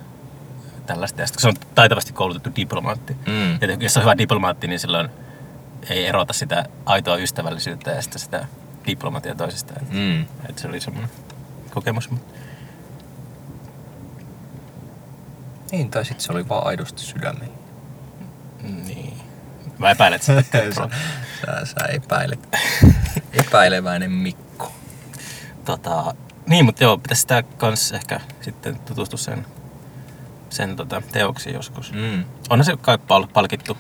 [0.86, 1.22] tällaista.
[1.22, 3.14] Ja sitten kun se on taitavasti koulutettu diplomaatti.
[3.28, 3.52] Mm.
[3.52, 5.10] Ja jos on hyvä diplomaatti, niin silloin
[5.90, 8.46] ei erota sitä aitoa ystävällisyyttä ja sitten sitä
[8.88, 9.88] diplomatia toisistaan.
[9.92, 10.22] Mm.
[10.22, 11.12] Että se oli semmoinen
[11.74, 12.10] kokemus.
[15.72, 17.56] Niin, tai sitten se oli vaan aidosti sydämellä.
[18.62, 19.18] Niin.
[19.78, 20.90] Mä se tekee sä,
[21.42, 22.40] sä, sä epäilet.
[23.36, 24.72] Epäileväinen Mikko.
[25.66, 26.16] tota,
[26.48, 29.46] Niin, mutta joo, pitäisi sitä kans ehkä sitten tutustua sen
[30.56, 31.94] sen tota, teoksia joskus.
[31.94, 32.26] Mm.
[32.50, 33.78] Onhan se kai pal- palkittu,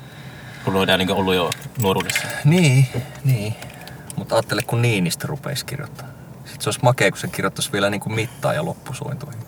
[0.63, 1.49] kun luodaan niin ollut jo
[1.81, 2.27] nuoruudessa.
[2.43, 2.87] Niin,
[3.23, 3.55] niin.
[4.15, 6.07] Mutta ajattele, kun Niinistö rupeisi kirjoittaa.
[6.45, 9.41] Sitten se olisi makea, kun se kirjoittaisi vielä niin kuin mittaa ja loppusointuihin.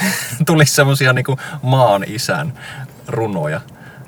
[0.46, 1.24] Tulisi semmosia niin
[1.62, 2.58] maan isän
[3.08, 3.60] runoja.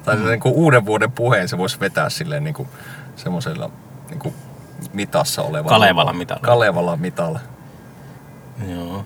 [0.04, 0.26] Tai mm.
[0.26, 2.68] niin kuin uuden vuoden puheen se voisi vetää silleen niin kuin
[3.16, 3.70] semmoisella
[4.10, 4.34] niin kuin
[4.92, 5.68] mitassa olevalla.
[5.78, 6.42] Kalevalan mitalla.
[6.42, 7.40] Kalevalan mitalla.
[8.68, 9.04] Joo.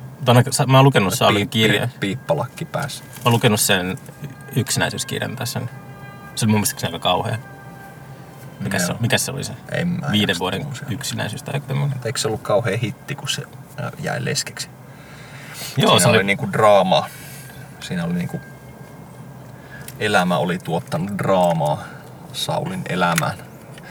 [0.50, 1.88] Sa- Mä oon lukenut Saulin kirjan.
[2.00, 3.04] Piippalakki päässä.
[3.04, 3.98] Mä oon lukenut sen
[4.56, 5.60] yksinäisyyskirjan tässä.
[6.34, 7.38] Se oli mun mielestä aika kauhea.
[8.60, 9.52] Mikä, se, mikä se oli se?
[9.72, 10.86] En mä Viiden vuoden tommosia.
[10.90, 11.98] yksinäisyys tai tämmöinen.
[12.04, 13.42] Eikö se ollut kauhean hitti, kun se
[13.80, 14.68] äh, jäi leskeksi?
[15.76, 17.06] Joo, Siinä se oli, oli, niinku draamaa.
[17.80, 18.40] Siinä oli niinku...
[20.00, 21.82] Elämä oli tuottanut draamaa
[22.32, 23.38] Saulin elämään.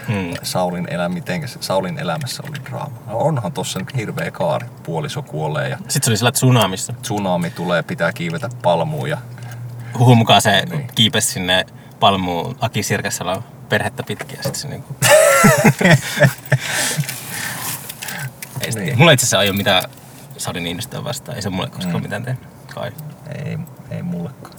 [0.08, 2.98] Mm, Saulin, elä, mitenkä se, Saulin elämässä oli draama.
[3.08, 4.68] No onhan tossa nyt hirveä kaari.
[4.84, 6.94] Puoliso kuolee ja Sitten se oli sillä tsunamissa.
[7.02, 9.18] tsunami tulee, pitää kiivetä palmuun ja
[10.00, 10.88] Huhun mukaan se Niin.
[10.96, 11.66] kiipesi sinne
[12.00, 14.96] palmuun Aki Sirkasala perhettä pitkin ja sitten se niinku...
[18.62, 18.86] ei Niin.
[18.86, 18.98] niin.
[18.98, 19.84] Mulla itse asiassa ei ole mitään
[20.38, 21.36] Saudi Niinistöä vastaan.
[21.36, 21.98] Ei se mulle koskaan Mm.
[22.00, 22.04] mm.
[22.04, 22.44] mitään tehnyt.
[22.76, 22.92] Kai.
[23.46, 23.58] ei,
[23.92, 24.58] ei mullekaan.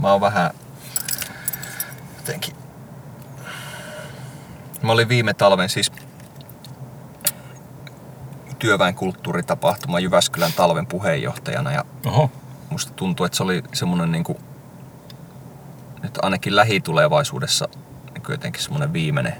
[0.00, 0.50] Mä oon vähän
[2.22, 2.54] jotenkin...
[4.82, 5.92] Mä olin viime talven siis
[8.58, 12.30] työväen kulttuuritapahtuma Jyväskylän talven puheenjohtajana ja Oho.
[12.70, 14.38] musta tuntuu, että se oli semmoinen niin kuin,
[16.02, 17.68] nyt ainakin lähitulevaisuudessa
[18.14, 19.36] niin jotenkin semmoinen viimeinen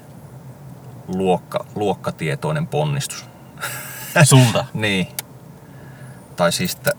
[1.08, 3.24] luokka, luokkatietoinen ponnistus.
[4.24, 4.64] Sulta.
[4.74, 5.08] Niin.
[6.36, 6.90] Tai siis, että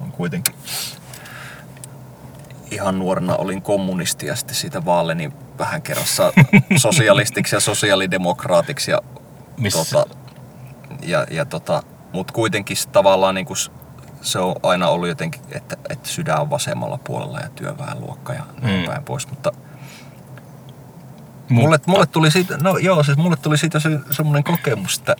[0.00, 0.54] on kuitenkin
[2.70, 6.32] ihan nuorena olin kommunisti ja sitten siitä vaaleni vähän kerrassa
[6.76, 9.00] sosialistiksi ja sosiaalidemokraatiksi ja
[9.56, 9.78] Missä?
[9.94, 10.16] tota,
[11.02, 13.46] ja, ja tota, mutta kuitenkin tavallaan niin
[14.22, 18.80] se on aina ollut jotenkin, että, että sydän on vasemmalla puolella ja työväenluokka ja näin
[18.80, 18.86] Mm.
[18.86, 19.52] päin pois, mutta
[21.48, 25.16] mulle, mulle tuli siitä, no joo, siis mulle tuli siitä se, semmoinen kokemus, että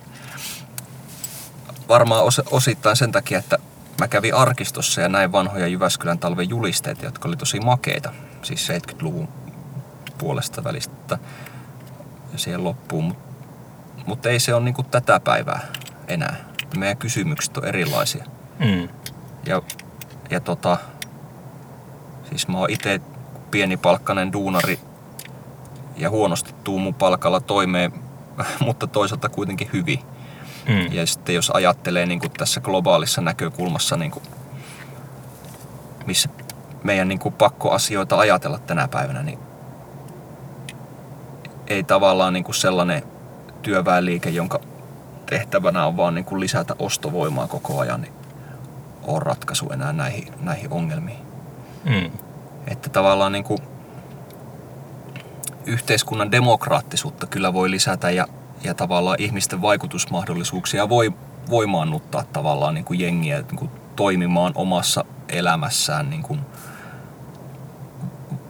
[1.87, 3.57] varmaan os, osittain sen takia, että
[4.01, 9.27] mä kävin arkistossa ja näin vanhoja Jyväskylän talven julisteita, jotka oli tosi makeita, siis 70-luvun
[10.17, 11.17] puolesta välistä
[12.35, 15.67] siihen loppuun, mutta mut ei se ole niinku tätä päivää
[16.07, 16.35] enää.
[16.77, 18.25] Meidän kysymykset on erilaisia.
[18.59, 18.89] Mm.
[19.45, 19.61] Ja,
[20.29, 20.77] ja tota,
[22.29, 23.01] siis mä oon itse
[23.51, 24.79] pienipalkkainen duunari
[25.97, 27.93] ja huonosti tuu mun palkalla toimeen,
[28.65, 29.99] mutta toisaalta kuitenkin hyvin.
[30.71, 30.93] Mm.
[30.93, 34.23] Ja sitten jos ajattelee niin kuin tässä globaalissa näkökulmassa, niin kuin,
[36.05, 36.29] missä
[36.83, 39.39] meidän niin kuin pakko asioita ajatella tänä päivänä, niin
[41.67, 43.03] ei tavallaan niin kuin sellainen
[43.61, 44.59] työväenliike, jonka
[45.25, 48.13] tehtävänä on vaan niin kuin lisätä ostovoimaa koko ajan, niin
[49.03, 51.19] on ratkaisu enää näihin, näihin ongelmiin.
[51.83, 52.11] Mm.
[52.67, 53.59] Että tavallaan niin kuin
[55.65, 58.27] yhteiskunnan demokraattisuutta kyllä voi lisätä ja,
[58.63, 61.13] ja tavallaan ihmisten vaikutusmahdollisuuksia voi
[61.49, 66.39] voimaannuttaa tavallaan niin kuin jengiä niin kuin toimimaan omassa elämässään niin kuin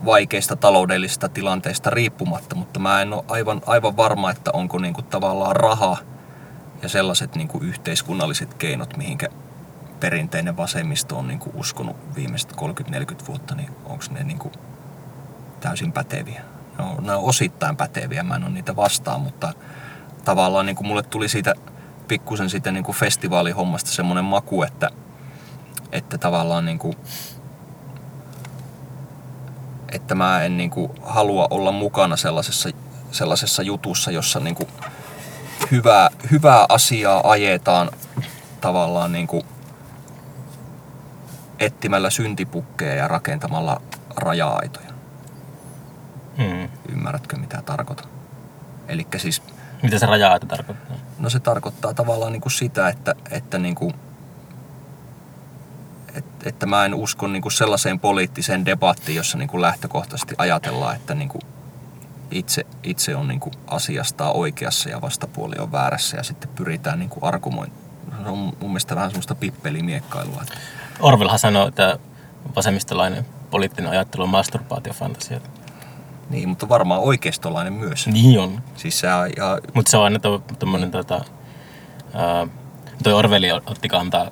[0.05, 5.05] vaikeista taloudellisista tilanteista riippumatta, mutta mä en ole aivan, aivan varma, että onko niin kuin
[5.05, 5.97] tavallaan raha
[6.81, 9.29] ja sellaiset niin kuin yhteiskunnalliset keinot, mihinkä
[9.99, 14.53] perinteinen vasemmisto on niin kuin uskonut viimeiset 30-40 vuotta, niin onko ne niin kuin
[15.59, 16.41] täysin päteviä?
[16.77, 19.53] Ne on, ne on osittain päteviä, mä en ole niitä vastaan, mutta
[20.25, 21.53] tavallaan niin kuin mulle tuli siitä
[22.07, 24.89] pikkusen siitä niin kuin festivaalihommasta semmoinen maku, että,
[25.91, 26.97] että tavallaan niin kuin,
[29.91, 32.69] että mä en niin kuin halua olla mukana sellaisessa,
[33.11, 34.69] sellaisessa jutussa, jossa niin kuin
[35.71, 37.91] hyvää, hyvää asiaa ajetaan
[38.61, 39.43] tavallaan niin kuin
[41.59, 43.81] etsimällä syntipukkeja ja rakentamalla
[44.15, 44.91] raja-aitoja.
[46.37, 46.69] Mm.
[46.89, 48.05] Ymmärrätkö mitä tarkoitan?
[48.87, 49.41] Eli siis,
[49.81, 50.97] Mitä se raja tarkoittaa?
[51.19, 53.93] no se tarkoittaa tavallaan niin kuin sitä, että, että, niin kuin,
[56.15, 60.95] että, että mä en usko niin kuin sellaiseen poliittiseen debattiin, jossa niin kuin lähtökohtaisesti ajatellaan,
[60.95, 61.41] että niin kuin
[62.31, 67.09] itse, itse on niin kuin asiastaan oikeassa ja vastapuoli on väärässä ja sitten pyritään niin
[67.09, 67.81] kuin argumoimaan.
[68.23, 70.41] Se on mun mielestä vähän semmoista pippelimiekkailua.
[70.41, 70.57] Että
[70.99, 71.99] Orwellhan sanoi, että
[72.55, 75.41] vasemmistolainen poliittinen ajattelu on masturbaatiofantasia.
[76.31, 78.07] Niin, mutta varmaan oikeistolainen myös.
[78.07, 78.63] Niin on.
[78.75, 81.21] Siis se on ihan, Mutta se on aina to- tommonen tota...
[82.13, 82.47] Ää,
[83.03, 84.31] toi Orwelli otti kantaa,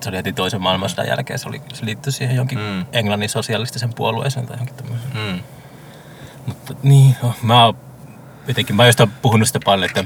[0.00, 2.84] se oli heti toisen maailmansodan jälkeen, se, oli, se liittyi siihen jonkin Mm.
[2.92, 5.10] Englannin sosialistisen puolueeseen tai johonkin tämmöiseen.
[5.14, 5.40] mm,
[6.46, 7.76] Mutta niin, no, mä oon
[8.48, 10.02] jotenkin, mä oon jostain puhunut sitä paljon, että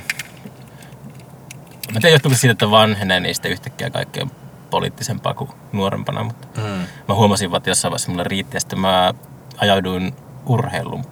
[1.92, 4.26] mä tiedän johtuuko siitä, että vanhenee niistä yhtäkkiä kaikkea
[4.70, 6.86] poliittisempaa kuin nuorempana, mutta Mm.
[7.08, 9.14] mä huomasin, että jossain vaiheessa mulle riitti ja sitten mä
[9.58, 10.14] ajauduin
[10.46, 11.04] urheilun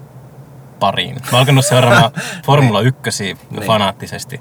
[0.80, 1.14] pariin.
[1.14, 2.10] Mä oon alkanut seuraamaan
[2.46, 3.00] Formula 1
[3.50, 3.62] Niin.
[3.66, 4.40] fanaattisesti.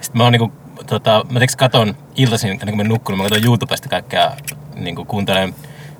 [0.00, 0.52] Sitten mä oon niinku,
[0.86, 4.32] tota, mä teks katon iltaisin, ennen kuin mä nukkunut, mä katon YouTubesta kaikkea,
[4.74, 5.54] niinku kuuntelen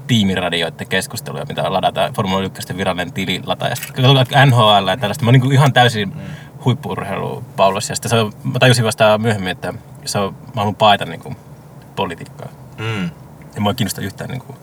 [0.07, 3.69] tiimiradioiden keskusteluja, mitä ladataan Formula 1 virallinen tili lataa.
[3.69, 4.05] Ja sitten
[4.47, 5.25] NHL ja tällaista.
[5.25, 6.21] Mä oon niinku ihan täysin mm.
[6.65, 7.93] huippu-urheilupaulossa.
[7.93, 11.37] Ja sitten se on, mä tajusin vasta myöhemmin, että se on, mä haluan paeta niinku
[11.97, 12.49] politiikkaa.
[12.79, 13.11] Mm.
[13.55, 14.59] Ja mua ei kiinnosta yhtään niin kuin,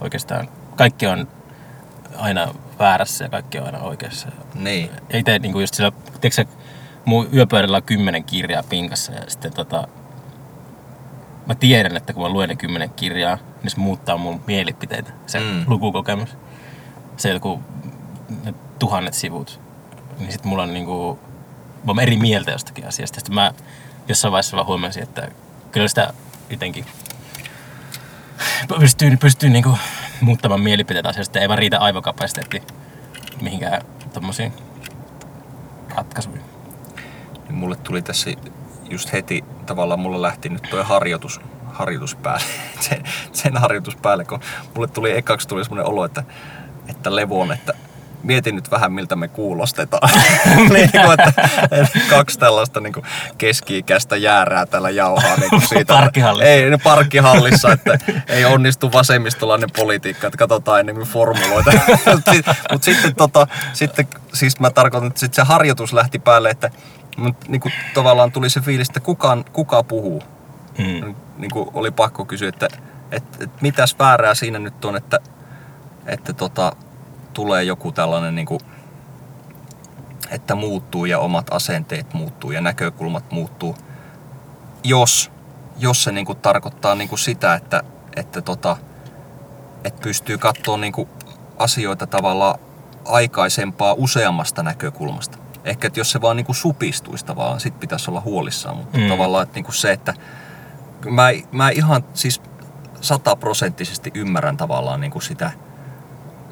[0.00, 0.48] oikeastaan.
[0.76, 1.28] Kaikki on
[2.16, 4.28] aina väärässä ja kaikki on aina oikeassa.
[4.54, 4.90] Niin.
[5.12, 6.44] Ja itse niin kuin just sillä, tiedätkö sä,
[7.04, 9.88] mun yöpöydällä on kymmenen kirjaa pinkassa ja sitten tota,
[11.46, 15.40] mä tiedän, että kun mä luen ne kymmenen kirjaa, niin se muuttaa mun mielipiteitä, se
[15.40, 15.46] Mm.
[15.46, 15.64] mm.
[15.66, 16.36] lukukokemus.
[17.16, 17.60] Se joku
[18.44, 19.60] ne tuhannet sivut.
[20.18, 21.18] Niin sit mulla on niinku,
[21.84, 23.20] mä oon eri mieltä jostakin asiasta.
[23.20, 23.52] Sitten mä
[24.08, 25.28] jossain vaiheessa vaan huomasin, että
[25.72, 26.12] kyllä sitä
[26.50, 26.84] jotenkin
[28.80, 29.78] pystyy, pystyy niinku
[30.20, 31.40] muuttamaan mielipiteitä asioista.
[31.40, 32.62] Ei vaan riitä aivokapasiteetti
[33.40, 34.52] mihinkään tommosiin
[35.96, 36.42] ratkaisuihin.
[37.48, 38.30] Niin mulle tuli tässä
[38.90, 42.44] just heti, tavallaan mulla lähti nyt toi harjoitus, harjoitus päälle,
[42.88, 44.40] sen, sen harjoitus päälle, kun
[44.74, 46.24] mulle tuli ekaksi tuli semmoinen olo, että,
[46.88, 47.74] että levon, että
[48.22, 50.10] mietin nyt vähän miltä me kuulostetaan.
[50.74, 51.32] niin kuin, että,
[51.70, 53.06] että kaksi tällaista niin kuin
[53.38, 55.94] keski-ikäistä jäärää täällä jauhaa niin kuin siitä.
[55.94, 56.50] Parkkihallissa.
[56.50, 61.72] Ei, ne parkkihallissa, että ei onnistu vasemmistolainen politiikka, että katsotaan enemmän formuloita.
[62.14, 66.70] Mutta sit, mut sitten, tota, sitten, siis mä tarkoitan, että se harjoitus lähti päälle, että
[67.16, 70.22] mut, niin kuin, tavallaan tuli se fiilis, että kukaan, kuka puhuu.
[70.78, 71.14] Mm.
[71.38, 72.68] Niin kuin oli pakko kysyä, että,
[73.10, 75.18] että, että mitäs väärää siinä nyt on, että,
[76.06, 76.72] että tota,
[77.38, 78.60] tulee joku tällainen niin kuin,
[80.30, 83.76] että muuttuu ja omat asenteet muuttuu ja näkökulmat muuttuu.
[84.84, 85.30] Jos,
[85.76, 87.82] jos se niin kuin tarkoittaa niin kuin sitä, että,
[88.16, 88.76] että, tota,
[89.84, 91.08] että pystyy katsoa niin kuin
[91.58, 92.58] asioita tavallaan
[93.04, 95.38] aikaisempaa useammasta näkökulmasta.
[95.64, 98.76] Ehkä että jos se vaan niin kuin supistuisi tavallaan, sit pitäisi olla huolissaan.
[98.76, 99.04] Mutta mm.
[99.04, 99.10] Mm.
[99.10, 100.14] tavallaan että niin kuin se, että
[101.10, 102.42] mä, mä ihan siis
[103.00, 105.50] sataprosenttisesti ymmärrän tavallaan niin kuin sitä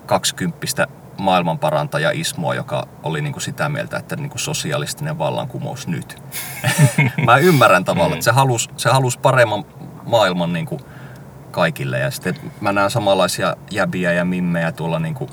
[0.07, 0.87] kaksikymppistä
[1.19, 6.23] maailmanparantaja Ismoa, joka oli niin kuin sitä mieltä, että niin kuin sosialistinen vallankumous nyt.
[7.27, 9.64] mä ymmärrän tavallaan, että se halusi se halus paremman
[10.07, 10.81] maailman niin kuin
[11.51, 11.99] kaikille.
[11.99, 15.31] Ja sitten mä näen samanlaisia jäbiä ja mimmejä tuolla, niin kuin,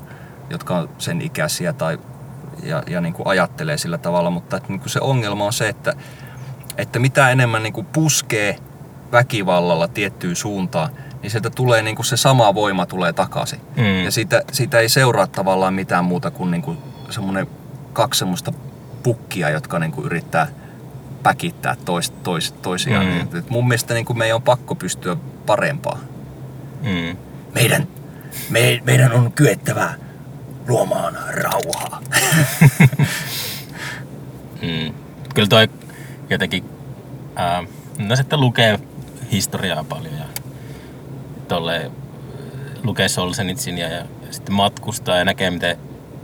[0.50, 1.98] jotka on sen ikäisiä tai,
[2.62, 5.68] ja, ja niin kuin ajattelee sillä tavalla, mutta että niin kuin se ongelma on se,
[5.68, 5.92] että,
[6.78, 8.56] että mitä enemmän niin kuin puskee
[9.12, 10.90] väkivallalla tiettyyn suuntaan,
[11.24, 13.60] niin sieltä tulee niin kuin se sama voima tulee takaisin.
[13.76, 14.04] Mm.
[14.04, 16.78] Ja siitä, siitä ei seuraa tavallaan mitään muuta kuin, niin kuin
[17.10, 17.46] semmoinen
[17.92, 18.52] kaksi semmoista
[19.02, 20.46] pukkia, jotka niin kuin yrittää
[21.22, 23.06] päkittää tois, tois, toisiaan.
[23.06, 23.38] Mm.
[23.38, 26.00] Et mun mielestä niin kuin meidän on pakko pystyä parempaan.
[26.82, 27.16] Mm.
[27.54, 27.88] Meidän,
[28.50, 29.94] me, meidän on kyettävä
[30.68, 32.00] luomaan rauhaa.
[34.62, 34.94] Mm.
[35.34, 35.68] Kyllä toi
[36.30, 36.64] jotenkin,
[37.36, 37.62] ää,
[37.98, 38.80] no sitten lukee
[39.32, 40.33] historiaa paljon ja
[41.54, 41.90] tolle
[42.82, 45.78] lukee Solzhenitsin ja, ja sitten matkustaa ja näkee, miten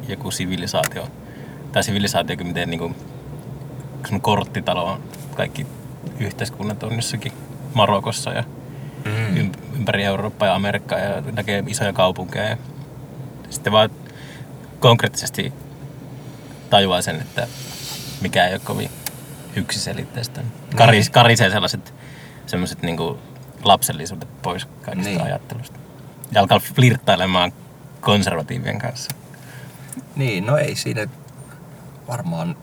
[0.09, 1.09] joku sivilisaatio,
[1.73, 2.95] tai sivilisaatio, miten niinku,
[4.03, 5.03] semmonen korttitalo on,
[5.35, 5.67] kaikki
[6.19, 7.33] yhteiskunnat on jossakin
[7.75, 8.45] Marokossa ja
[9.05, 9.37] Mm.
[9.37, 12.49] ym- ympäri Eurooppaa ja Amerikkaa ja näkee isoja kaupunkeja.
[12.49, 12.57] Ja
[13.51, 13.91] sitten vaan
[14.81, 15.53] konkreettisesti
[16.71, 17.47] tajuaa sen, että
[18.21, 18.91] mikä ei ole kovin
[19.57, 20.41] yksiselitteistä.
[20.77, 21.95] Karis, karisee sellaiset
[22.47, 23.19] semmoiset niinku
[23.65, 25.23] lapsellisuudet pois kaikista Niin.
[25.23, 25.79] ajattelusta.
[26.33, 27.53] Ja alkaa flirttailemaan
[28.01, 29.11] konservatiivien kanssa.
[30.17, 31.07] Niin, no ei siinä
[32.09, 32.57] varmaan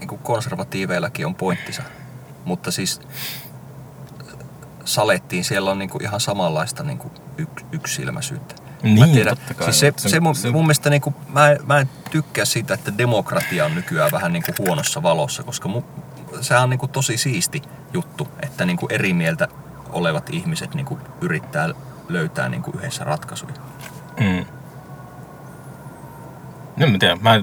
[0.00, 1.82] niin kuin konservatiiveillakin on pointtinsa.
[2.44, 3.00] Mutta siis
[4.84, 8.54] salettiin, siellä on niin kuin ihan samanlaista niin kuin yks, yksilmäisyyttä.
[8.82, 9.64] Niin, totta kai.
[9.64, 12.44] Siis se, Se- se, mun, se- mun mielestä niin kuin, mä, en- mä en tykkää
[12.44, 15.82] siitä, että demokratia on nykyään vähän niin kuin huonossa valossa, koska mu,
[16.40, 19.48] sehän on niin kuin tosi siisti juttu, että niin kuin eri mieltä
[19.94, 21.68] olevat ihmiset niin kuin yrittää
[22.08, 23.52] löytää niin kuin yhdessä ratkaisuja.
[24.20, 24.44] Mm.
[26.76, 27.40] No en mä tiedä, mä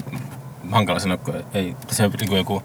[0.71, 2.63] hankala sanoa, kun ei, se on niin joku,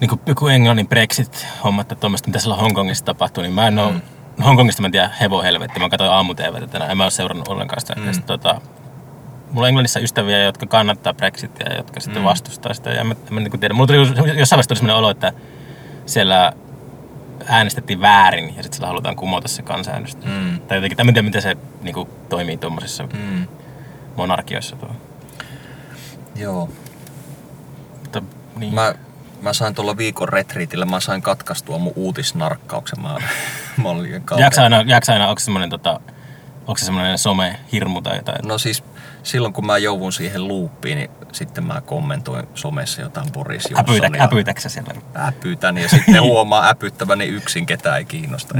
[0.00, 3.90] niin kuin joku Englannin Brexit-homma, että tuommoista, mitä siellä Hongkongissa tapahtuu, niin mä en oo,
[3.90, 4.44] Mm.
[4.44, 7.48] Hongkongista mä en tiedä hevo helvetti, mä katsoin aamu TVtä tänään, en mä oo seurannut
[7.48, 7.94] ollenkaan sitä.
[7.96, 8.06] Mm.
[8.06, 8.60] Ja sit, tota,
[9.50, 12.26] mulla on Englannissa ystäviä, jotka kannattaa Brexitia ja jotka sitten Mm.
[12.26, 12.90] vastustaa sitä.
[12.90, 13.74] Ja mä, en mä niin tiedä.
[13.74, 15.32] Mulla tuli jossain vaiheessa tuli sellainen olo, että
[16.06, 16.52] siellä
[17.46, 20.24] äänestettiin väärin ja sitten sillä halutaan kumota se kansanäänestys.
[20.24, 20.60] Mm.
[20.60, 23.46] Tai jotenkin, en tiedä miten se niin kuin, toimii tuommoisissa Mm.
[24.16, 24.90] monarkioissa tuo.
[26.36, 26.68] Joo.
[28.00, 28.22] Mutta,
[28.56, 28.74] niin.
[28.74, 28.94] Mä,
[29.42, 33.02] mä sain tuolla viikon retriitillä, mä sain katkaistua mun uutisnarkkauksen.
[33.02, 33.16] Mä
[33.82, 34.22] Mä olin
[34.62, 36.00] aina, aina onko se semmoinen tota,
[36.68, 38.48] onko se semmoinen some-hirmu tai jotain?
[38.48, 38.84] No siis
[39.22, 44.24] silloin kun mä joudun siihen luuppiin, niin sitten mä kommentoin somessa jotain Boris Äpytä, Johnsonia.
[44.24, 44.94] äpytäkö sä siellä?
[45.16, 48.54] äpytän ja sitten huomaa äpyttäväni yksin ketään ei kiinnosta.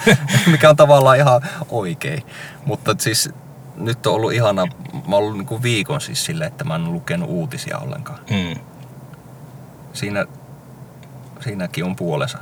[0.52, 2.22] Mikä on tavallaan ihan oikein.
[2.64, 3.30] Mutta siis
[3.76, 7.30] nyt on ollut ihana, mä oon ollut niinku viikon siis silleen, että mä en lukenut
[7.30, 8.18] uutisia ollenkaan.
[8.30, 8.60] Mm.
[9.92, 10.26] Siinä,
[11.40, 12.38] siinäkin on puolensa.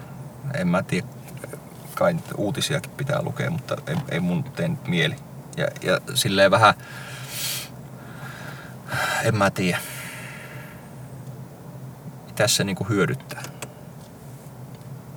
[0.55, 1.07] En mä tiedä,
[2.01, 5.17] kai uutisiakin pitää lukea, mutta ei, ei mun tee nyt mieli.
[5.57, 6.75] Ja, ja silleen vähän,
[9.25, 9.79] en mä tiedä.
[12.47, 13.43] Se niinku hyödyttää?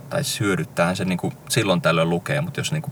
[0.09, 2.91] Tai siis hyödyttäähän se niinku silloin tällöin lukee, mutta jos niinku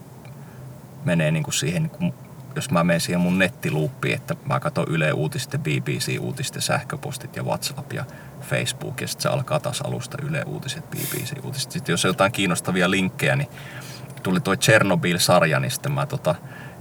[1.05, 2.13] menee niinku siihen, niinku,
[2.55, 6.61] jos mä menen siihen mun nettiluuppiin, että mä katson Yle Uutiset ja BBC Uutiset ja
[6.61, 8.05] sähköpostit ja WhatsApp ja
[8.41, 11.71] Facebook ja sitten se alkaa taas alusta Yle Uutiset, BBC Uutiset.
[11.71, 13.49] Sitten jos on jotain kiinnostavia linkkejä, niin
[14.23, 16.35] tuli toi Chernobyl-sarja, niin sitten mä tota,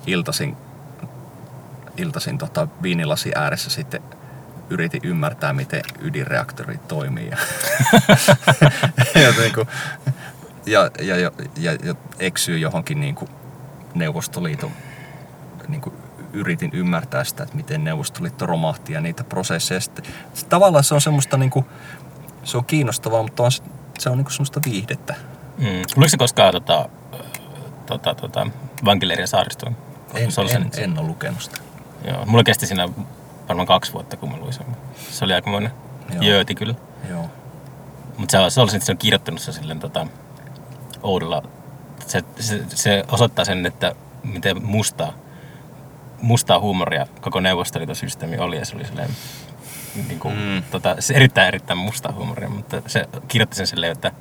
[0.06, 0.56] iltasin,
[1.96, 4.02] iltasin tota viinilasi ääressä sitten
[4.70, 7.30] yritin ymmärtää, miten ydinreaktori toimii.
[7.30, 7.36] Ja,
[9.40, 9.68] niin kuin,
[10.66, 13.30] ja, ja, ja, ja, ja eksyy johonkin niin kuin
[13.94, 14.70] Neuvostoliiton,
[15.68, 15.94] niin kuin
[16.32, 19.80] yritin ymmärtää sitä, että miten Neuvostoliitto romahti ja niitä prosesseja.
[19.80, 21.64] Sitten, sit tavallaan se on semmoista, niin kuin,
[22.44, 25.14] se on kiinnostavaa, mutta on, se- on niin kuin semmoista viihdettä.
[25.58, 25.64] Mm.
[25.96, 26.88] Luitko se koskaan tota,
[27.86, 28.46] tota, tota,
[28.84, 29.76] vankileirien saaristoon?
[30.14, 31.56] En, Se oli sen- en, en ole lukenut sitä.
[32.04, 32.88] Joo, mulla kesti siinä
[33.48, 34.66] varmaan kaksi vuotta, kun mä luin sen.
[35.10, 35.70] Se oli aikamoinen
[36.14, 36.22] Joo.
[36.22, 36.74] jööti kyllä.
[37.10, 37.30] Joo.
[38.16, 40.06] Mutta se, se, oli, se on kirjoittanut se silleen tota,
[41.02, 41.42] oudolla.
[42.06, 45.12] Se, se, se, osoittaa sen, että miten mustaa,
[46.22, 48.56] mustaa huumoria koko Neuvostoliiton systeemi oli.
[48.56, 49.10] Ja se oli silleen,
[50.08, 50.62] niin kuin, Mm.
[50.70, 54.12] tota, se erittäin erittäin mustaa huumoria, mutta se kirjoitti sen silleen, että,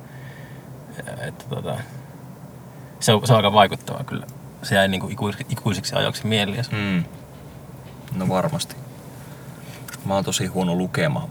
[1.20, 1.76] että tota,
[3.00, 4.26] se, on, se on aika vaikuttavaa kyllä.
[4.62, 6.22] Se jäi niin kuin ikuisiksi, ikuisiksi ajoiksi
[6.62, 7.04] se, Mm.
[8.16, 8.76] No varmasti.
[10.04, 11.28] Mä oon tosi huono lukemaan.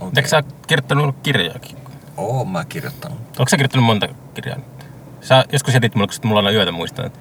[0.00, 0.12] Oikein.
[0.18, 1.76] Eikö sä kirjoittanut kirjaakin?
[2.16, 3.18] Oon mä kirjoittanut.
[3.18, 4.58] Onko sä kirjoittanut monta kirjaa?
[5.20, 7.18] Sä joskus jätit mulle, kun mulla on yötä muistan, että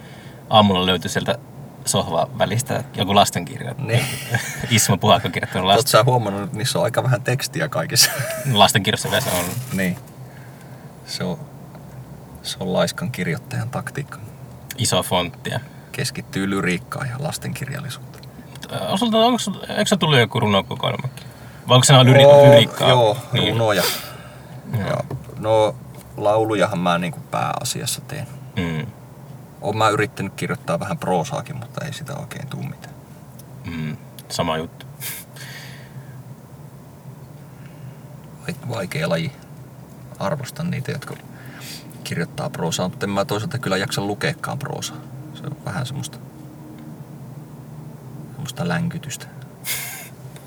[0.50, 1.36] aamulla löytyi sieltä
[1.86, 3.76] sohva välistä joku lastenkirja.
[3.78, 4.06] Niin.
[4.70, 8.12] Ismo Puhakko kirjoittanut lasten, sä huomannut, että niissä on aika vähän tekstiä kaikissa.
[8.54, 9.46] lastenkirjassa yleensä on.
[9.74, 9.98] niin.
[11.06, 11.38] Se on,
[12.44, 14.18] se on laiskan kirjoittajan taktiikka.
[14.78, 15.50] iso fontti.
[15.50, 15.60] ja-
[15.92, 18.24] Keskittyy lyriikkaan ja lastenkirjallisuuteen.
[18.72, 19.38] Onko, onko,
[19.70, 21.24] eikö se tullut joku runokokoelmakin?
[21.68, 22.90] Vai onko se enää lyri, lyriikkaa?
[22.90, 23.54] Joo, Niin.
[23.54, 23.84] runoja.
[24.80, 24.98] Ja,
[25.40, 25.76] no,
[26.18, 28.28] laulujahan mä niinku pääasiassa teen.
[28.56, 28.86] Mm.
[29.62, 32.96] Oon mä yrittänyt kirjoittaa vähän proosaakin, mutta ei sitä oikein tuu mitään.
[33.66, 33.98] Mm.
[34.30, 34.86] Sama juttu.
[38.48, 39.32] Vaik- Vaikea laji.
[40.20, 41.16] Arvostan niitä, jotka
[42.04, 44.98] kirjoittaa proosaa, mutta en mä toisaalta kyllä jaksa lukeekaan proosaa.
[45.34, 46.18] Se on vähän semmoista,
[48.32, 49.26] semmoista länkytystä.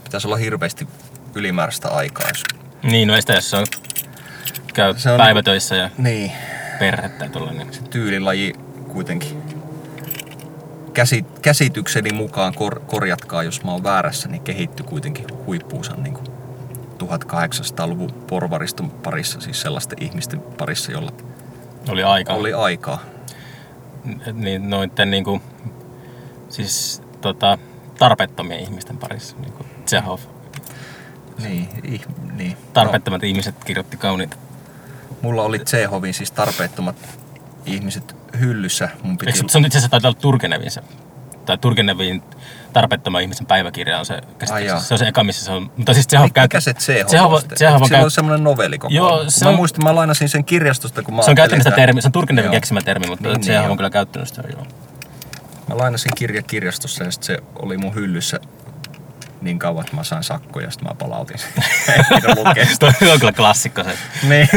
[0.04, 0.88] Pitäisi olla hirveästi
[1.34, 2.42] ylimääräistä aikaa, jos...
[2.82, 3.66] Niin, no ei sitä, jos se on,
[4.74, 6.32] käy Se se on päivätöissä ja Niin,
[6.78, 8.52] perhettä tai tuolla, niin tyylilaji
[8.94, 9.42] kuitenkin.
[10.92, 16.26] Käsi, käsitykseni mukaan, kor, korjatkaa jos mä oon väärässä, niin kehittyi kuitenkin huippuunsa niin kuin
[16.98, 21.12] 1800-luvun porvariston parissa, siis sellaisten ihmisten parissa, jolla
[21.88, 22.32] oli aika.
[22.32, 22.98] oli aikaa.
[24.32, 25.42] niin noitten niinku,
[26.48, 27.58] siis tota,
[27.98, 29.36] tarpeettomien ihmisten parissa.
[29.36, 30.18] Niinku Tsehov.
[31.42, 32.56] Niin, ih, niin.
[32.72, 34.36] Tarpeettomat ihmiset kirjoitti kauniita.
[34.36, 36.96] No, mulla oli Tsehovin siis tarpeettomat
[37.66, 38.88] ihmiset hyllyssä.
[39.02, 39.30] Mun piti...
[39.32, 40.80] Eikö, se on itse asiassa taitaa olla Turgenevin se.
[41.46, 42.22] Tai Turgenevin
[42.72, 44.20] tarpeettoman ihmisen päiväkirja on se
[44.64, 44.80] jaa.
[44.80, 45.70] Se on se eka, missä se on.
[45.76, 47.56] Mutta siis Tsehov Mikä se Tsehov Tsehov, on sitten?
[47.56, 50.44] Tsehov on, Sillä käy, on semmoinen novelli Joo, se mä on- muistin, mä lainasin sen
[50.44, 52.00] kirjastosta, kun mä se on käyttänyt sitä termiä.
[52.02, 52.52] Se on Turgenevin Joo.
[52.52, 54.66] keksimä termi, mutta Niin, niin, niin, on kyllä käyttänyt sitä joo.
[55.68, 58.40] Mä lainasin kirja kirjastossa ja sit se oli mun hyllyssä
[59.44, 61.48] niin kauan, että mä sain sakkoja ja sitten mä palautin sen.
[62.72, 62.92] Sitä.
[63.00, 63.90] Toi on kyllä klassikko se.
[64.28, 64.48] niin.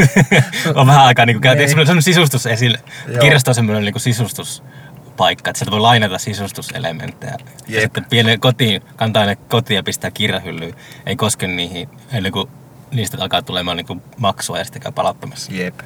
[0.74, 1.86] on vähän aikaa niin käytiin Niin.
[1.86, 2.78] semmoinen sisustus esille.
[3.08, 3.20] Joo.
[3.20, 7.32] Kirjasto on semmoinen niin sisustuspaikka, että sieltä voi lainata sisustuselementtejä.
[7.32, 7.82] Ja Jep.
[7.82, 10.74] sitten pienen kotiin, kantaa ne kotiin ja pistää kirjahyllyyn.
[11.06, 12.50] Ei koske niihin, ennen kuin
[12.90, 15.52] niistä alkaa tulemaan niin kuin maksua ja sitten käy palauttamassa.
[15.52, 15.80] Jep.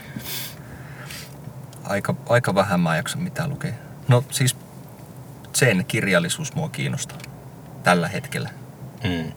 [1.85, 3.73] Aika, aika vähän mä jaksa mitään lukea.
[4.09, 4.57] No siis
[5.53, 7.19] sen kirjallisuus mua kiinnostaa
[7.83, 8.51] tällä hetkellä.
[9.05, 9.33] Mm.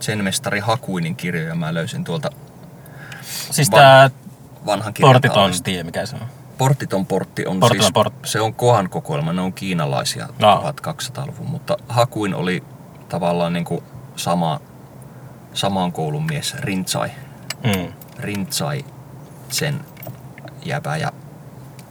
[0.00, 2.30] Sen mestari Hakuinin kirjoja mä löysin tuolta
[3.50, 4.10] Siis Van- tää
[4.66, 6.26] vanhan portiton tie, mikä se on.
[6.58, 8.28] Portiton portti on Portiton siis, portti.
[8.28, 10.72] se on kohan kokoelma, ne on kiinalaisia Aa.
[10.86, 12.62] 1200-luvun, mutta Hakuin oli
[13.08, 13.82] tavallaan niin kuin
[14.16, 14.60] sama,
[15.54, 17.10] samaan koulun mies, Rintsai.
[17.64, 17.92] Mm.
[18.18, 18.84] Rintsai
[19.48, 19.80] sen
[20.64, 21.12] jäbä ja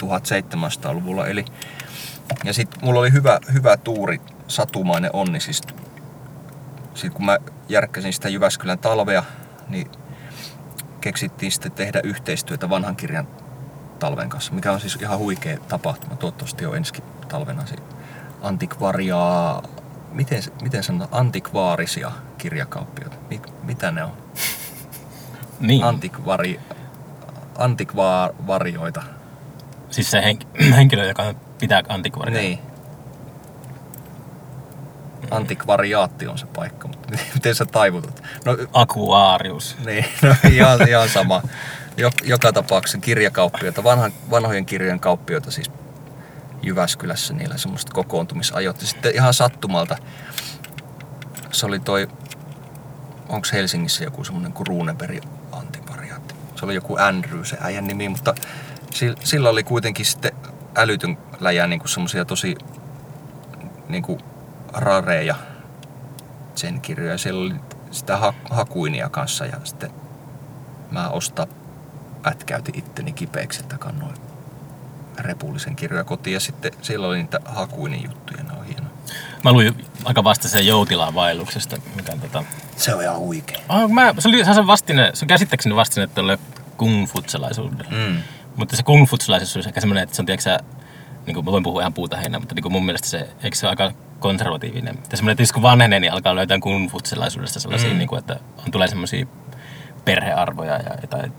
[0.04, 1.28] 1700-luvulla.
[1.28, 1.46] Eli,
[2.44, 5.40] ja sitten mulla oli hyvä, hyvä tuuri, satumainen onni.
[5.40, 5.62] Siis,
[6.98, 7.38] sit kun mä
[7.70, 9.24] järkkäsin sitä Jyväskylän talvea,
[9.70, 9.92] niin
[11.02, 13.28] keksittiin sitten tehdä yhteistyötä vanhan kirjan
[14.00, 16.16] talven kanssa, mikä on siis ihan huikea tapahtuma.
[16.16, 16.94] Toivottavasti on ensi
[17.28, 17.64] talvena
[18.42, 19.64] antikvariaa,
[20.12, 23.16] miten, miten sanotaan, antikvaarisia kirjakauppioita.
[23.30, 24.12] Mit, mitä ne on?
[25.60, 25.84] Niin.
[25.84, 26.60] Antikvari,
[27.58, 29.04] antikvaarioita.
[29.90, 32.42] siis se henk- henkilö, joka pitää antikvaria.
[32.42, 32.60] Niin.
[35.32, 38.24] Antikvariaatti on se paikka, mutta miten sä taivutut?
[38.46, 39.76] No, Akuarius.
[39.86, 41.42] niin, no ihan, ihan sama.
[41.98, 45.72] Jok, joka tapauksessa kirjakauppioita, vanhan, vanhojen kirjojen kauppioita siis
[46.64, 48.82] Jyväskylässä niillä semmoista kokoontumisajot.
[48.82, 49.98] Ja sitten ihan sattumalta
[51.52, 52.08] se oli toi,
[53.30, 56.36] onko Helsingissä joku semmoinen kuin Runeberg antikvariaatti.
[56.56, 58.36] Se oli joku Andrew se äijän nimi, mutta
[58.92, 60.32] sillä, sillä oli kuitenkin sitten
[60.76, 62.56] älytön läjä niin semmoisia tosi
[63.90, 64.20] niin kuin
[64.80, 65.36] rareja
[66.56, 67.18] sen kirjoja.
[67.18, 67.56] Siellä oli
[67.92, 69.92] sitä ha- hakuinia kanssa ja sitten
[70.92, 71.48] mä ostaa
[72.24, 74.16] pätkäytin itteni kipeäksi, että kannoin
[75.18, 78.90] repullisen kirjoja kotiin ja sitten siellä oli niitä hakuinin juttuja, ne on hienoja.
[79.44, 82.44] Mä luin aika vasta sen Joutilaan vaelluksesta, mikä on tota...
[82.78, 83.62] Se on ihan huikea.
[83.70, 86.40] Ah, mä, se oli se vastine, se on käsittääkseni vastine tuolle
[86.78, 87.90] kung-futsalaisuudelle.
[87.92, 88.18] Mm.
[88.56, 90.60] Mutta se kung-futsalaisuus on ehkä semmoinen, että se on, tiedätkö sä,
[91.26, 93.58] niin kuin mä voin puhua ihan puuta heinää, mutta niin kuin mun mielestä se, eikö
[93.58, 94.96] se ole aika konservatiivinen.
[95.12, 97.98] Ja semmoinen, että jos kun vanhenee, niin alkaa löytää kung-futsalaisuudesta sellaisia, Mm.
[97.98, 99.26] niin kuin, että on, tulee semmoisia
[100.06, 101.32] perhearvoja ja jotain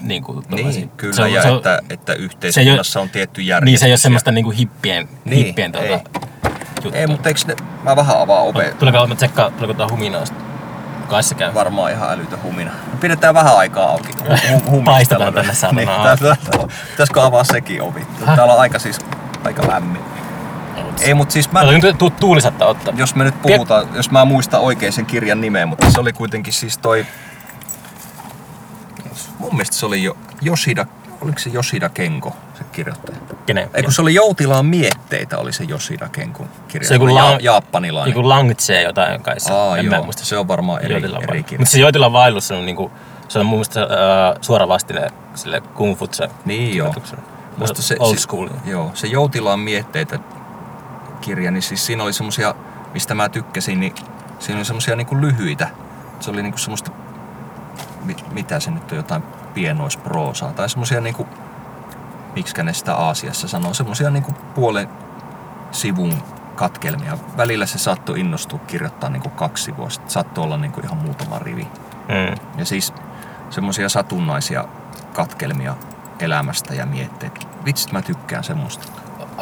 [0.00, 0.44] niin kuin.
[0.48, 3.64] Niin, kyllä, se on, ja se on, että, että yhteiskunnassa on tietty järjestys.
[3.64, 5.92] Niin, se ei ole semmoista niin kuin hippien, Niin, hippien tuota, ei.
[5.92, 6.92] juttua.
[7.00, 10.24] Ei, mutta eikö ne, mä vähän avaan ove, Tuleeko mä tsekkaa, tuleeko tuo huminaa?
[11.08, 11.54] Kai se käy.
[11.54, 12.70] varmaan ihan älytön humina.
[13.00, 14.08] Pidetään vähän aikaa auki.
[14.12, 14.82] Hu- hu- humistella.
[14.84, 18.06] Paistetaan tänne saatana niin, tää- Pitäisikö avaa sekin ovi?
[18.36, 18.98] Täällä on aika siis
[19.44, 20.02] aika lämmin.
[21.00, 22.94] Ei, mutta siis mä, Mä nyt tu- tuulisatta ottaa.
[22.96, 26.52] jos me nyt puhutaan, jos mä muistan oikein sen kirjan nimeä, mutta se oli kuitenkin
[26.52, 27.06] siis toi...
[29.38, 30.16] Mun mielestä se oli jo
[30.46, 30.86] Yoshida,
[31.20, 33.18] oliko se Yoshida Kenko, se kirjoittaja?
[33.46, 33.70] Kenen?
[33.74, 36.88] Ei kun se oli Joutilaan mietteitä, oli se Yoshida Kenkun kirja.
[36.88, 38.14] Se joku ja, la- japanilainen.
[38.16, 39.52] Joku Lang Tse jotain kai se.
[39.52, 40.24] Aa, en joo, mä muista.
[40.24, 41.58] se on varmaan eri, Joitilan eri kirja.
[41.58, 42.90] Mutta se Joitilan vaellus on niinku,
[43.28, 43.88] se on mun mielestä äh,
[44.40, 46.28] suora vastine sille Kung Futse.
[46.44, 46.94] Niin joo.
[47.56, 48.48] Musta se, Old se- school.
[48.64, 50.18] Joo, se Joutilaan mietteitä
[51.22, 52.54] kirja, niin siis siinä oli semmosia,
[52.94, 53.94] mistä mä tykkäsin, niin
[54.38, 55.68] siinä oli semmosia niinku lyhyitä.
[56.20, 56.90] Se oli niinku semmoista,
[58.04, 59.22] mit, mitä se nyt on, jotain
[59.54, 61.28] pienoisproosaa tai semmosia niinku,
[62.34, 64.88] miksikä ne sitä Aasiassa sanoo, semmosia niinku puolen
[65.70, 66.14] sivun
[66.54, 67.18] katkelmia.
[67.36, 71.68] Välillä se saattoi innostua kirjoittaa niinku kaksi sivua, sitten saattoi olla niinku ihan muutama rivi.
[72.08, 72.58] Mm.
[72.58, 72.94] Ja siis
[73.50, 74.64] semmoisia satunnaisia
[75.12, 75.74] katkelmia
[76.20, 77.40] elämästä ja mietteitä.
[77.64, 78.86] Vitsit mä tykkään semmoista.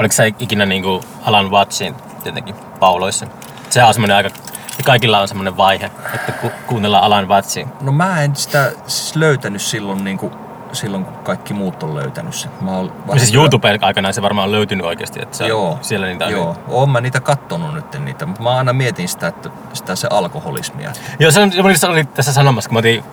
[0.01, 3.27] Oliko sä ikinä niinku Alan Watchin tietenkin pauloissa?
[3.71, 4.31] Se on semmoinen aika,
[4.79, 7.69] ja kaikilla on semmoinen vaihe, että ku, kuunnellaan Alan Watchin.
[7.81, 10.33] No mä en sitä siis löytänyt silloin, niin kuin,
[10.73, 12.51] silloin kun kaikki muut on löytänyt sen.
[12.61, 15.79] Mä oon No siis YouTubeen aikanaan se varmaan on löytynyt oikeasti, että se on, Joo,
[15.81, 16.33] siellä niitä on.
[16.33, 16.57] joo.
[16.69, 20.93] Oon mä niitä kattonut nyt niitä, mutta mä aina mietin sitä, että sitä se alkoholismia.
[21.19, 23.05] Joo, se, on, se oli tässä sanomassa, kun mä otin,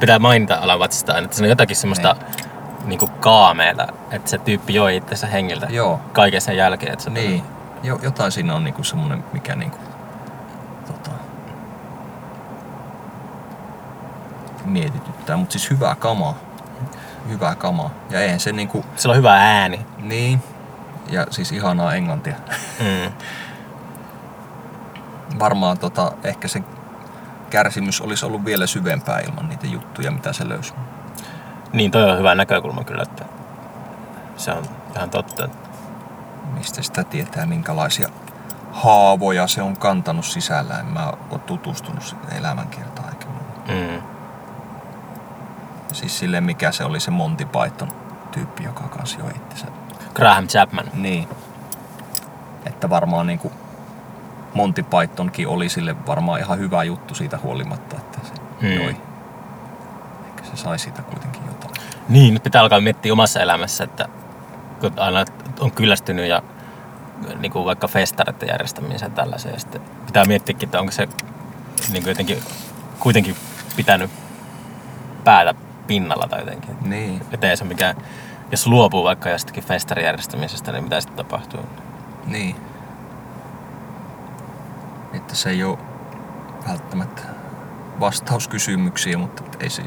[0.00, 2.51] pitää mainita Alan Watchista aina, että se on jotakin semmoista niin.
[2.98, 6.00] Kuin kaameita, että se tyyppi joi itsensä hengiltä Joo.
[6.12, 6.92] kaiken sen jälkeen.
[6.92, 7.44] Että se Niin,
[7.82, 9.78] jo, jotain siinä on niinku semmonen, mikä niinku,
[10.86, 11.10] tota,
[14.64, 16.34] mietityttää, mutta siis hyvää kamaa.
[17.28, 17.90] Hyvää kamaa.
[18.10, 19.86] Ja eihän se niinku, Sillä on hyvä ääni.
[19.98, 20.42] niin,
[21.10, 22.34] ja siis ihanaa englantia.
[22.80, 23.12] Mm.
[25.38, 26.62] Varmaan tota, ehkä se
[27.50, 30.74] kärsimys olisi ollut vielä syvempää ilman niitä juttuja, mitä se löysi.
[31.72, 33.24] Niin, toi on hyvä näkökulma kyllä, että
[34.36, 34.64] se on
[34.96, 35.48] ihan totta.
[36.58, 38.08] Mistä sitä tietää, minkälaisia
[38.72, 40.78] haavoja se on kantanut sisällä.
[40.78, 43.72] En mä ole tutustunut siihen elämänkertaan eikä muuta.
[43.72, 44.02] Mm.
[45.92, 47.92] Siis sille mikä se oli se Monty Python
[48.30, 49.66] tyyppi, joka kanssa joi itsensä.
[50.14, 50.84] Graham Chapman.
[50.94, 51.28] Niin.
[52.66, 53.52] Että varmaan niinku
[54.54, 58.72] Monty Pythonkin oli sille varmaan ihan hyvä juttu siitä huolimatta, että se Mm.
[58.72, 58.96] joi.
[60.28, 61.41] Ehkä se sai siitä kuitenkin.
[62.12, 64.08] Niin, nyt pitää alkaa miettiä omassa elämässä, että
[64.80, 65.24] kun aina
[65.60, 66.42] on kyllästynyt ja
[67.38, 71.08] niin kuin vaikka festareiden järjestämiseen ja tällaiseen, ja sitten pitää miettiäkin, että onko se
[71.92, 72.38] niin kuin jotenkin
[73.00, 73.36] kuitenkin
[73.76, 74.10] pitänyt
[75.24, 75.54] päätä
[75.86, 76.76] pinnalla tai jotenkin.
[76.82, 77.96] Niin, Että ei se mikään,
[78.50, 81.60] jos luopuu vaikka jostakin festarin järjestämisestä, niin mitä sitten tapahtuu?
[82.26, 82.56] niin.
[85.12, 85.78] Että se ei ole
[86.68, 87.22] välttämättä
[88.00, 89.82] vastaus kysymyksiin, mutta ei se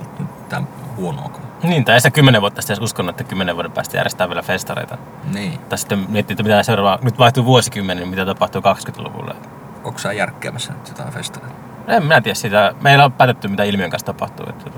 [0.00, 1.43] ole mitään huonoakaan.
[1.68, 4.98] Niin, tai sitä kymmenen vuotta sitten uskonut, että kymmenen vuoden päästä järjestetään vielä festareita.
[5.32, 5.58] Niin.
[5.58, 9.36] Tai sitten miettii, että mitä seuraava, nyt vaihtuu vuosikymmenen, niin mitä tapahtuu 20-luvulla.
[9.84, 11.56] Onko sä järkkäämässä nyt jotain festareita?
[11.88, 12.74] En minä tiedä sitä.
[12.80, 14.46] Meillä on päätetty, mitä ilmiön kanssa tapahtuu.
[14.48, 14.70] Että,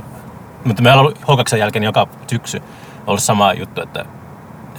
[0.65, 2.63] mutta meillä on ollut H2 jälkeen joka syksy
[3.07, 4.05] ollut sama juttu, että,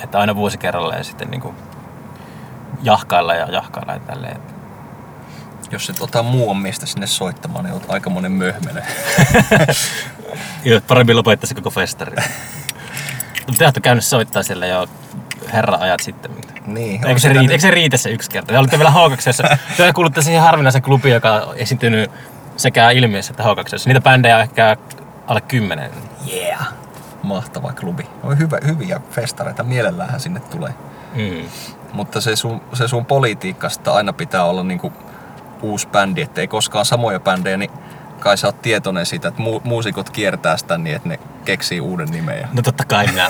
[0.04, 1.56] että aina vuosi kerralla ja sitten niin kuin
[2.84, 4.38] jahkailla ja jahkailla ja tälleen.
[5.72, 8.84] Jos et ota muun miestä sinne soittamaan, niin oot aika monen möhmele.
[10.66, 12.16] Joo, parempi lopettaisi koko festari.
[13.48, 14.88] Mutta te olette käynyt soittaa siellä jo
[15.54, 16.32] herra ajat sitten.
[16.66, 17.08] niin.
[17.08, 18.54] Eikö se, riitä, eikö se riitä se yksi kerta?
[18.54, 19.58] Te olitte vielä H2.
[19.78, 22.12] Te kuulutte siihen harvinaisen klubiin, joka on esiintynyt
[22.58, 23.86] sekä ilmiössä että H2.
[23.86, 24.78] Niitä bändejä on ehkä
[25.28, 25.92] alle kymmenen.
[26.34, 26.68] Yeah.
[27.24, 28.04] Mahtava klubi.
[28.24, 30.74] On hyvä, hyviä festareita, mielellähän sinne tulee.
[31.16, 31.50] Mm.
[31.94, 34.94] Mutta se sun, se sun politiikasta aina pitää olla niinku
[35.62, 37.72] uusi bändi, että ei koskaan samoja bändejä, niin
[38.28, 42.08] kai sä oot tietoinen siitä, että mu- muusikot kiertää sitä niin, että ne keksii uuden
[42.10, 42.48] nimen.
[42.54, 43.30] No totta kai minä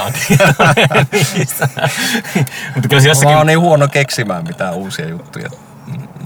[1.34, 1.70] niistä.
[2.76, 3.36] Mutta kyllä se Mä jossakin...
[3.38, 5.50] oon niin huono keksimään mitään uusia juttuja.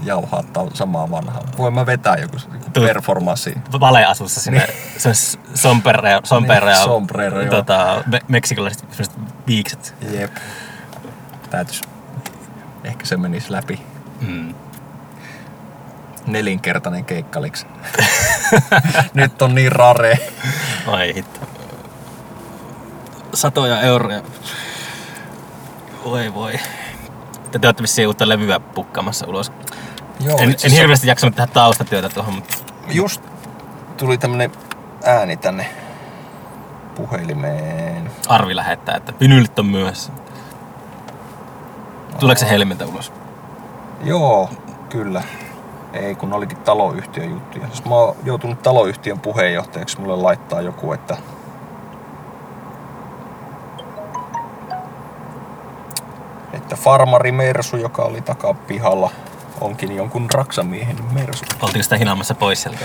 [0.04, 0.42] Jauhaa
[0.74, 1.42] samaa vanhaa.
[1.58, 3.54] Voin mä vetää joku, joku Tuo- performanssi.
[3.80, 4.66] valeasussa sinne
[4.96, 5.14] se on
[5.54, 8.84] sombrero, sombrero Niin, sombrero, tota, me- meksikolaiset
[9.46, 9.94] viikset.
[10.12, 10.30] Jep.
[11.50, 11.82] Täytys.
[12.84, 13.80] Ehkä se menisi läpi.
[14.20, 14.54] Mm.
[16.26, 17.66] Nelinkertainen keikkaliks.
[19.14, 20.18] Nyt on niin rare.
[20.86, 21.40] Ai hitto.
[23.34, 24.22] Satoja euroja.
[26.04, 26.52] Voi voi.
[27.50, 29.52] Te te olette vissiin uutta levyä pukkaamassa ulos.
[30.20, 32.56] Joo, en, itse en hirveästi jaksanut tehdä taustatyötä tuohon, mutta
[32.90, 33.22] Just
[33.96, 34.52] tuli tämmönen
[35.04, 35.66] ääni tänne
[36.94, 38.10] puhelimeen.
[38.28, 40.12] Arvi lähettää, että vinylit on myöhässä.
[42.20, 43.12] Tuleeko se helmiltä ulos?
[44.04, 44.50] Joo,
[44.88, 45.22] kyllä.
[45.92, 47.66] Ei, kun olikin taloyhtiön juttuja.
[47.66, 50.00] Siis mä oon joutunut taloyhtiön puheenjohtajaksi.
[50.00, 51.16] Mulle laittaa joku, että
[56.52, 59.10] että farmari Mersu, joka oli takapihalla,
[59.60, 61.44] onkin jonkun raksamiehen Mersu.
[61.62, 62.84] Oltiinko sitä hinaamassa pois sieltä?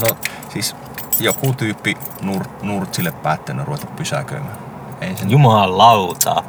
[0.00, 0.16] No
[0.48, 0.76] siis
[1.20, 4.58] joku tyyppi nur, Nurtsille päättänyt ruveta pysäköimään.
[5.00, 6.42] Ei sen, Jumalauta.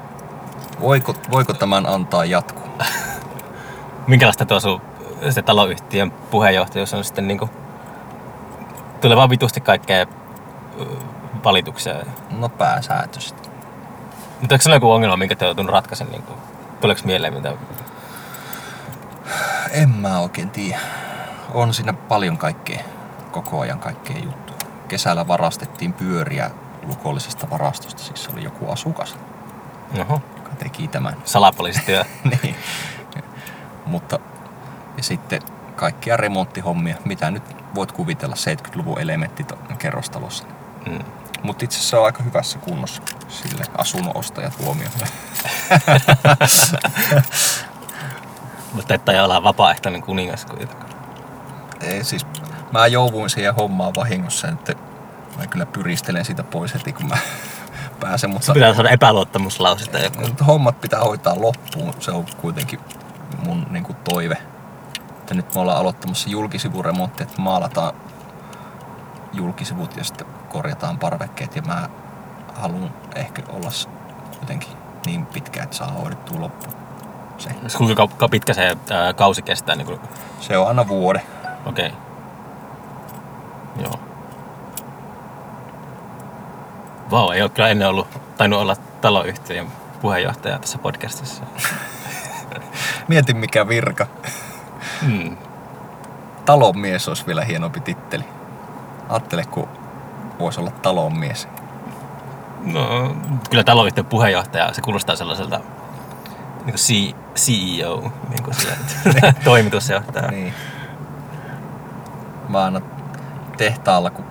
[0.82, 2.70] voiko, voiko tämän antaa jatkuu?
[4.08, 4.82] Minkälaista tuo sun
[5.32, 7.50] se taloyhtiön puheenjohtajuus on sitten niinku...
[9.02, 10.06] Tulee vaan vitusti kaikkea
[11.44, 11.94] valituksia.
[12.32, 13.50] No pääsääntöisesti.
[14.42, 16.08] Mutta eikö se ole joku ongelma, minkä te joutunut ratkaisen?
[16.12, 16.38] Niin kuin,
[16.82, 17.54] tuleeko mieleen mitä?
[19.72, 20.80] En mä oikein tiedä.
[21.54, 22.80] On siinä paljon kaikkea,
[23.32, 24.56] koko ajan kaikkea juttua.
[24.88, 26.52] Kesällä varastettiin pyöriä
[26.84, 29.18] lukollisesta varastosta, siis se oli joku asukas,
[30.00, 30.22] Oho.
[30.38, 31.16] joka teki tämän.
[31.24, 32.06] Salapoliisityö.
[32.44, 32.56] niin.
[33.86, 34.20] Mutta
[34.98, 35.42] ja sitten
[35.76, 37.44] kaikkia remonttihommia, mitä nyt
[37.76, 40.44] voit kuvitella 70-luvun elementit kerrostalossa.
[40.90, 41.00] Mm.
[41.44, 44.92] Mutta itse asiassa se on aika hyvässä kunnossa sille asunnon ostajat huomioon.
[48.74, 50.90] Mutta että olla vapaaehtoinen kuningas kuitenkaan.
[51.82, 52.26] Ei, siis
[52.72, 54.74] mä jouduin siihen hommaan vahingossa, että
[55.38, 57.18] mä kyllä pyristelen siitä pois heti, kun mä
[58.00, 60.20] pääsen, mutta Pitää saada epäluottamuslause tai joku.
[60.48, 61.94] hommat pitää hoitaa loppuun.
[62.00, 62.80] Se on kuitenkin
[63.46, 64.38] mun niin kuin, toive.
[65.26, 67.94] Että nyt me ollaan aloittamassa julkisivuremontti, että maalataan
[69.34, 71.56] julkisivut ja sitten korjataan parvekkeet.
[71.56, 71.90] Ja mä
[72.56, 73.70] haluan ehkä olla
[74.38, 74.70] kuitenkin
[75.06, 76.74] niin pitkä, että saa hoidettua loppuun.
[77.38, 77.50] Se.
[77.78, 79.76] Kuinka pitkä se ää, kausi kestää?
[79.76, 80.00] Niin kuin,
[80.40, 81.22] se on aina vuode.
[81.66, 81.88] okei.
[81.88, 82.00] Okay.
[83.84, 84.00] Joo.
[87.12, 88.08] Vau, ei ole kyllä ennen ollut,
[88.38, 89.68] tainnut olla taloyhtiön
[90.02, 91.44] puheenjohtaja tässä podcastissa.
[93.08, 94.08] Mieti mikä virka.
[95.02, 95.38] Mm.
[96.46, 98.24] Talonmies olisi vielä hienompi titteli.
[99.10, 99.68] Ajattele, kun
[100.40, 101.48] voisi olla talonmies.
[102.66, 103.16] No,
[103.50, 110.32] kyllä taloyhtiön puheenjohtaja, se kuulostaa sellaiselta niin kuin C- CEO, niin kuin sillä, toimitusjohtaja.
[110.32, 110.54] Niin.
[112.50, 112.82] Mä aina
[113.58, 114.26] tehtaalla, kun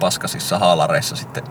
[0.00, 1.44] paskasissa haalareissa sitten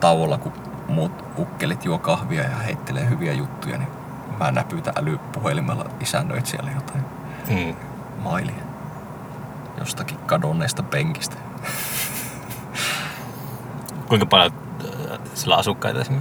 [0.00, 0.52] tauolla, kun
[0.88, 3.88] muut ukkelit juo kahvia ja heittelee hyviä juttuja, niin
[4.38, 7.04] mä näpytän älypuhelimella isännöitsijälle jotain
[7.50, 7.76] Mm.
[8.22, 8.66] mailia
[9.78, 11.36] jostakin kadonneesta penkistä.
[14.08, 14.52] Kuinka paljon
[15.12, 16.20] äh, sillä on asukkaita sinne?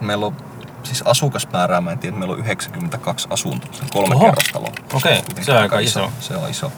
[0.00, 0.36] Meillä on
[0.82, 4.24] siis asukasmäärää, mä en tiedä, meillä on 92 asuntoa, se on kolme Oho.
[4.24, 4.66] kerrostalo.
[4.66, 6.12] Okei, Kuitenkin se on aika iso.
[6.20, 6.72] Se on iso.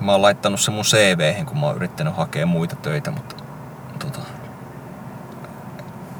[0.00, 3.34] Mä oon laittanut se mun cv kun mä oon yrittänyt hakea muita töitä, mutta
[3.98, 4.18] tota,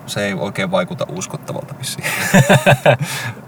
[0.07, 2.07] se ei oikein vaikuta uskottavalta vissiin.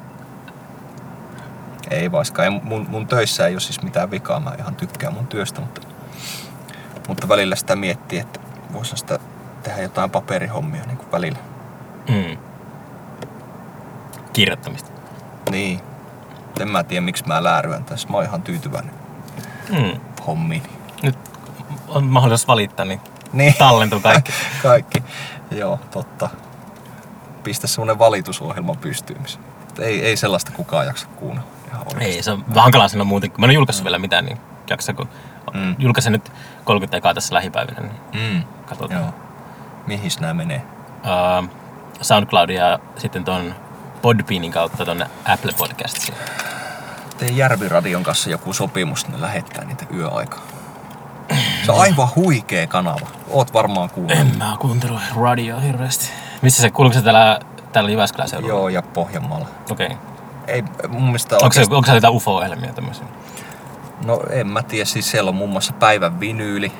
[1.90, 5.26] ei vaikka ei, mun, mun töissä ei ole siis mitään vikaa, mä ihan tykkään mun
[5.26, 5.80] työstä, mutta,
[7.08, 8.40] mutta välillä sitä miettii, että
[8.72, 9.18] voisi sitä
[9.62, 11.38] tehdä jotain paperihommia niin kuin välillä.
[12.08, 12.36] Mm.
[14.32, 14.90] Kirjoittamista.
[15.50, 15.80] Niin.
[16.60, 18.08] En mä tiedä, miksi mä lääryän tässä.
[18.08, 18.94] Mä oon ihan tyytyväinen
[19.68, 20.00] Mm.
[20.26, 20.62] hommiin.
[21.02, 21.18] Nyt
[21.88, 23.00] on mahdollisuus valittaa, niin
[23.32, 23.54] Niin.
[23.58, 24.32] tallentuu kaikki.
[24.62, 25.02] Kaikki.
[25.50, 26.30] Joo, totta.
[27.44, 29.20] Pistä semmonen valitusohjelma pystyyn.
[29.78, 31.48] Ei, ei sellaista kukaan jaksa kuunnella.
[31.72, 32.02] Ihan.
[32.02, 33.30] Ei, se on hankalaa sanoa muuten.
[33.38, 34.38] Mä en ole julkaissut vielä mitään, niin
[34.70, 35.08] jaksa, kun
[35.54, 35.76] Mm.
[35.78, 36.32] julkaisen nyt
[36.64, 37.92] 30 ekaa tässä lähipäivinä, niin
[38.34, 38.42] Mm.
[38.66, 39.00] katsotaan.
[39.00, 39.14] Joo.
[39.86, 40.62] Mihis nämä menee?
[41.42, 41.48] Uh,
[42.02, 43.54] SoundCloudia ja sitten ton
[44.02, 46.14] Podbeanin kautta tonne Apple Podcastiin.
[47.18, 50.40] Tein Järviradion kanssa joku sopimus, että ne lähettää niitä yöaikaa.
[51.66, 53.06] Se on aivan huikea kanava.
[53.30, 54.32] Oot varmaan kuunnellut.
[54.32, 56.10] En mä kuuntelu radioa hirveästi.
[56.42, 57.40] Missä se, kuuluuko se täällä,
[57.72, 58.54] täällä Jyväskylän seudulla?
[58.54, 59.46] Joo, ja Pohjanmaalla.
[59.70, 59.86] Okei.
[59.86, 59.98] Okay.
[60.48, 63.06] Ei mun mielestä Onko, se, onko se jotain UFO-ohjelmia tämmöisiä?
[64.04, 66.72] No en mä tiedä, siis siellä on muun muassa päivän vinyyli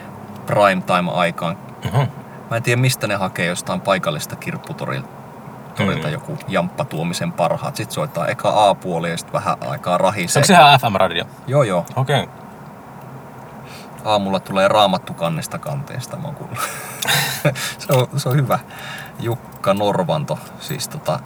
[0.46, 1.58] prime time aikaan.
[1.86, 2.08] Uh-huh.
[2.50, 5.08] Mä en tiedä mistä ne hakee jostain paikallista kirpputorilta
[5.76, 6.12] torilta Mm.
[6.12, 7.76] joku Jamppa Tuomisen parhaat.
[7.76, 10.40] Sitten soittaa eka A-puoli ja sitten vähän aikaa rahisee.
[10.40, 11.24] Onko se ihan FM-radio?
[11.46, 11.86] Joo joo.
[11.96, 12.22] Okei.
[12.22, 12.34] Okay.
[14.04, 16.36] Aamulla tulee raamattu kannesta kanteesta, mä oon
[17.78, 18.58] se, on, se on hyvä.
[19.20, 21.20] Jukka Norvanto, siis tota...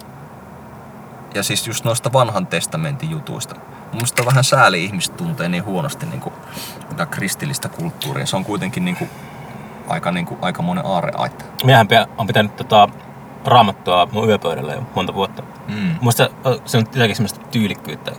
[1.35, 3.55] Ja siis just noista vanhan testamentin jutuista.
[3.93, 6.35] Mun on vähän sääli ihmiset tuntee niin huonosti niin kuin,
[7.11, 8.27] kristillistä kulttuuria.
[8.27, 9.11] Se on kuitenkin niin kuin,
[9.89, 11.45] aika, niin kuin, aika monen aarreaitta.
[11.65, 12.89] Miehän pia- on pitänyt tota,
[13.45, 15.43] raamattua mun yöpöydällä jo monta vuotta.
[15.69, 15.97] Mm.
[16.01, 16.31] Musta
[16.65, 18.11] se on jotenkin semmoista tyylikkyyttä,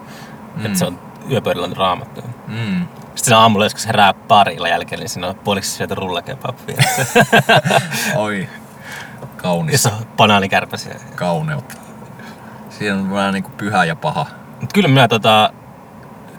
[0.55, 0.66] mm.
[0.66, 0.99] että se on
[1.32, 2.22] yöpöydällä on raamattu.
[2.47, 2.88] Mm.
[3.16, 6.78] Sitten aamulla, jos se herää parilla jälkeen, niin siinä on puoliksi syöty rullakebappia.
[8.16, 8.49] Oi,
[9.38, 10.95] kaunis, se on banaanikärpäsiä.
[11.16, 11.83] kauneutta.
[12.84, 14.26] Siinä on vähän niin kuin pyhä ja paha.
[14.62, 15.54] Mut kyllä minä tota,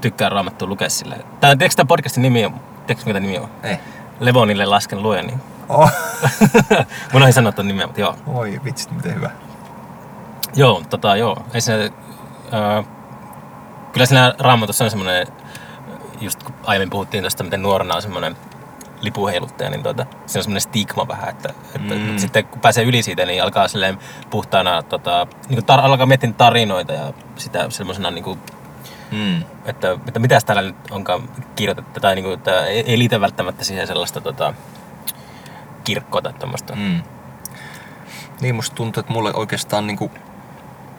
[0.01, 1.25] tykkään raamattua lukea silleen.
[1.41, 2.55] Tää, tiedätkö tämä podcastin nimi on?
[2.87, 3.49] Tiedätkö mikä nimi on?
[3.63, 3.79] Ei.
[4.21, 5.91] Levonille lasken luoja, niin Oh.
[7.13, 8.17] mun ohi sanoa ton nimeä, mutta joo.
[8.27, 9.31] Oi vitsit, miten hyvä.
[10.57, 11.45] Joo, tota joo.
[11.55, 12.85] Ei siinä, äh,
[13.93, 15.27] kyllä siinä raamatussa on semmoinen,
[16.21, 18.37] just kun aiemmin puhuttiin tuosta, miten nuorena on semmoinen
[19.01, 22.19] lipuheiluttaja, niin tota, siinä on semmoinen stigma vähän, että, että Mm.
[22.19, 23.99] sitten kun pääsee yli siitä, niin alkaa silleen
[24.31, 28.39] puhtaana, tota, niin kuin tar- alkaa miettiä tarinoita ja sitä semmoisena niin kuin,
[29.13, 29.43] Mm.
[29.65, 33.65] että, että mitäs täällä nyt onkaan kirjoitettu, tai niin kuin, että ei, ei liitä välttämättä
[33.65, 34.55] siihen sellaista tota,
[35.85, 36.75] kirkkoa tai tämmöistä.
[36.77, 37.03] Mm.
[38.41, 40.11] Niin musta tuntuu, että mulle oikeastaan niinku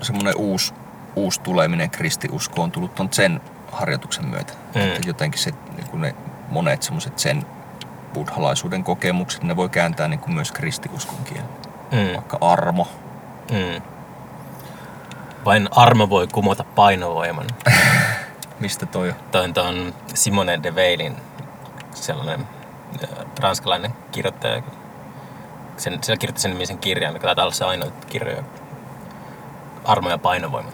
[0.01, 0.73] semmoinen uusi,
[1.15, 3.41] uusi tuleminen kristiusko on tullut ton sen
[3.71, 4.53] harjoituksen myötä.
[4.75, 4.81] Mm.
[4.81, 6.15] Että jotenkin se, niinku ne
[6.49, 7.45] monet semmoiset sen
[8.15, 11.49] buddhalaisuuden kokemukset, ne voi kääntää niinku myös kristiuskon kielen.
[11.91, 12.87] Mm, Vaikka armo.
[13.51, 13.81] mm.
[15.45, 17.45] Vain armo voi kumota painovoiman.
[18.59, 19.15] Mistä toi on?
[19.31, 21.15] Toi on Simone de Veilin
[21.93, 22.47] sellainen
[23.39, 24.61] ranskalainen kirjoittaja.
[25.77, 28.43] Sen, sillä kirjoitti sen nimisen kirjan, mikä taitaa olla se ainoa kirjoja.
[29.85, 30.69] Armo ja painovoima.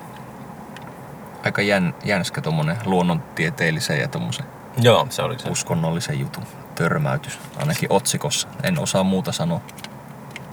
[1.45, 4.45] Aika jän, jänskä tommonen luonnontieteellisen ja tommosen
[4.77, 5.49] Joo, se oli se.
[5.49, 6.43] uskonnollisen jutun
[6.81, 7.39] törmäytys.
[7.57, 8.47] Ainakin otsikossa.
[8.63, 9.61] En osaa muuta sanoa.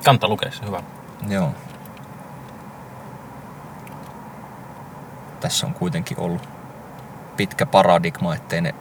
[0.05, 0.83] Kannattaa lukea se, hyvä.
[1.29, 1.55] Joo.
[5.41, 6.49] Tässä on kuitenkin ollut
[7.37, 8.75] pitkä paradigma, ettei ne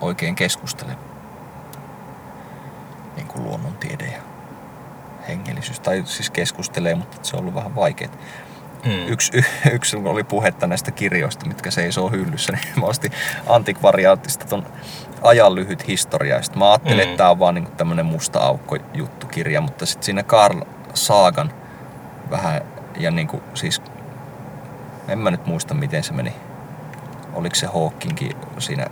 [0.00, 0.96] oikein keskustele
[3.16, 4.22] niin kuin luonnontiede ja
[5.28, 5.80] hengellisyys.
[5.80, 8.12] Tai siis keskustelee, mutta se on ollut vähän vaikeaa.
[8.84, 9.08] Mm.
[9.08, 9.42] Yksi, y,
[9.76, 13.12] yksi oli puhetta näistä kirjoista, mitkä seisoo hyllyssä, niin mä ostin
[13.46, 14.66] antikvariaattista ton
[15.22, 16.36] ajan lyhyt historia.
[16.36, 17.02] Ja sit mä ajattelin, Mm.
[17.02, 20.60] että tää on vaan niinku tämmönen musta aukko juttukirja, mutta sitten siinä Carl
[20.94, 21.52] Saagan
[22.30, 22.60] vähän,
[22.98, 23.82] ja niinku siis,
[25.08, 26.32] en mä nyt muista miten se meni.
[27.34, 28.86] Oliko se Hawkingin siinä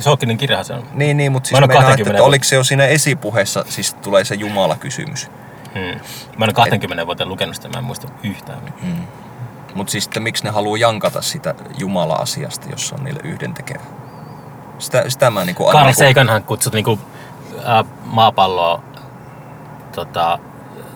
[0.00, 0.82] Sokkinen kirjahan se on.
[0.94, 3.94] niin, niin, mutta Mä siis en että, 20 että oliko se jo siinä esipuheessa, siis
[3.94, 5.30] tulee se Jumala-kysymys.
[5.74, 5.80] Mm.
[6.38, 8.58] Mä en ole 20 vuoteen lukenut sitä, mä en muista yhtään.
[8.82, 8.92] Mm.
[9.74, 13.80] Mutta siis sitten miksi ne haluaa jankata sitä Jumala-asiasta, jos se on niille yhdentekevä?
[14.78, 15.72] Sitä, sitä mä niinku aina...
[15.78, 16.98] Carl niinku- Saganhan kutsut niinku,
[17.64, 18.82] ää, maapalloa,
[19.94, 20.38] tota,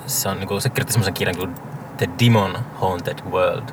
[0.06, 1.54] se, on, niinku, se kirjoitti semmoisen kirjan kuin
[1.96, 3.68] The Demon Haunted World.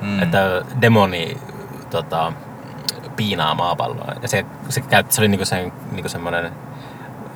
[0.00, 0.22] Mm.
[0.22, 0.38] Että
[0.80, 1.36] demoni
[1.90, 2.32] tota,
[3.16, 4.12] piinaa maapalloa.
[4.22, 6.52] Ja se, se, käytti, se oli niinku sen, niinku semmoinen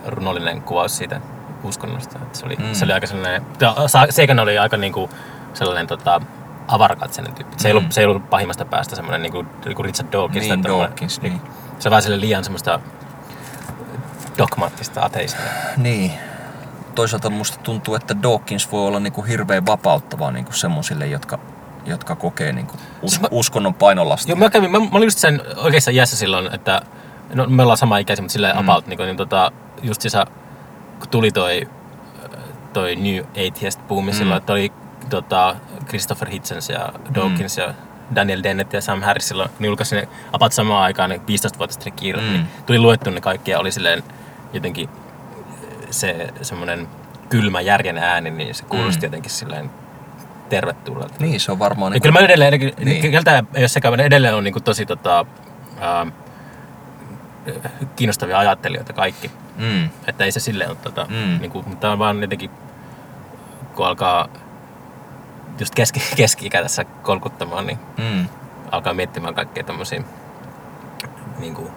[0.07, 1.21] runollinen kuvaus siitä
[1.65, 2.19] uskonnosta.
[2.23, 2.73] Että se, oli, Mm.
[2.73, 3.43] se oli aika sellainen,
[4.11, 5.11] Sagan oli aika niinku
[5.55, 6.21] sellainen tota,
[6.69, 7.55] avarakatseinen tyyppi.
[7.59, 7.79] Se, ei Mm.
[7.79, 10.49] ollut, se ei ollut pahimmasta päästä semmoinen niinku, niinku Richard Dawkins.
[10.49, 11.41] Niin, Dawkins, niin.
[11.85, 12.81] Se on vaan sille liian semmoista
[14.39, 15.45] dogmaattista ateismia.
[15.77, 16.13] Niin.
[16.95, 21.39] Toisaalta musta tuntuu, että Dawkins voi olla niinku hirveän vapauttavaa niinku semmosille, jotka,
[21.87, 24.33] jotka kokee niinku us, Siis mä- uskonnon painolastia.
[24.33, 26.83] Joo, mä, kävin, mä, mä olin just sen oikeassa iässä silloin, että
[27.35, 28.61] no, me ollaan sama ikäisiä, mutta silleen Mm.
[28.61, 30.27] about, niin, niin tota, just sisä,
[30.99, 31.69] kun tuli toi,
[32.73, 34.17] toi New Atheist boomi mm.
[34.19, 34.73] silloin, että oli
[35.11, 35.57] tota,
[35.89, 37.63] Christopher Hitchens ja Dawkins mm.
[37.63, 37.75] ja
[38.15, 41.85] Daniel Dennett ja Sam Harris silloin, kun ne julkaisi ne apat samaan aikaan, ne 15-vuotiset
[41.85, 42.33] ne kirjat, mm.
[42.33, 44.03] niin tuli luettu ne kaikki ja oli silleen
[44.53, 44.89] jotenkin
[45.91, 46.89] se semmoinen
[47.29, 49.05] kylmä järjen ääni, niin se kuulosti mm.
[49.07, 49.71] jotenkin silleen
[50.49, 51.15] tervetulleelta.
[51.19, 51.91] Niin, se on varmaan...
[51.91, 52.75] Ja Niin kyllä mä edelleen, niin.
[52.85, 53.11] Niin.
[53.13, 55.27] keltä ei ole sekään, edelleen on niin kuin tosi tota,
[55.81, 56.07] ää,
[57.97, 59.31] kiinnostavia ajattelijoita kaikki.
[59.57, 61.39] mm, Että ei se silleen ole, tota, Mm.
[61.41, 62.51] niin kuin, mutta on vaan jotenkin,
[63.75, 64.29] kun alkaa
[65.61, 68.29] just keski, keski-ikä tässä kolkuttamaan, niin mm,
[68.71, 70.03] alkaa miettimään kaikkea tommosia
[71.39, 71.73] niin kuin,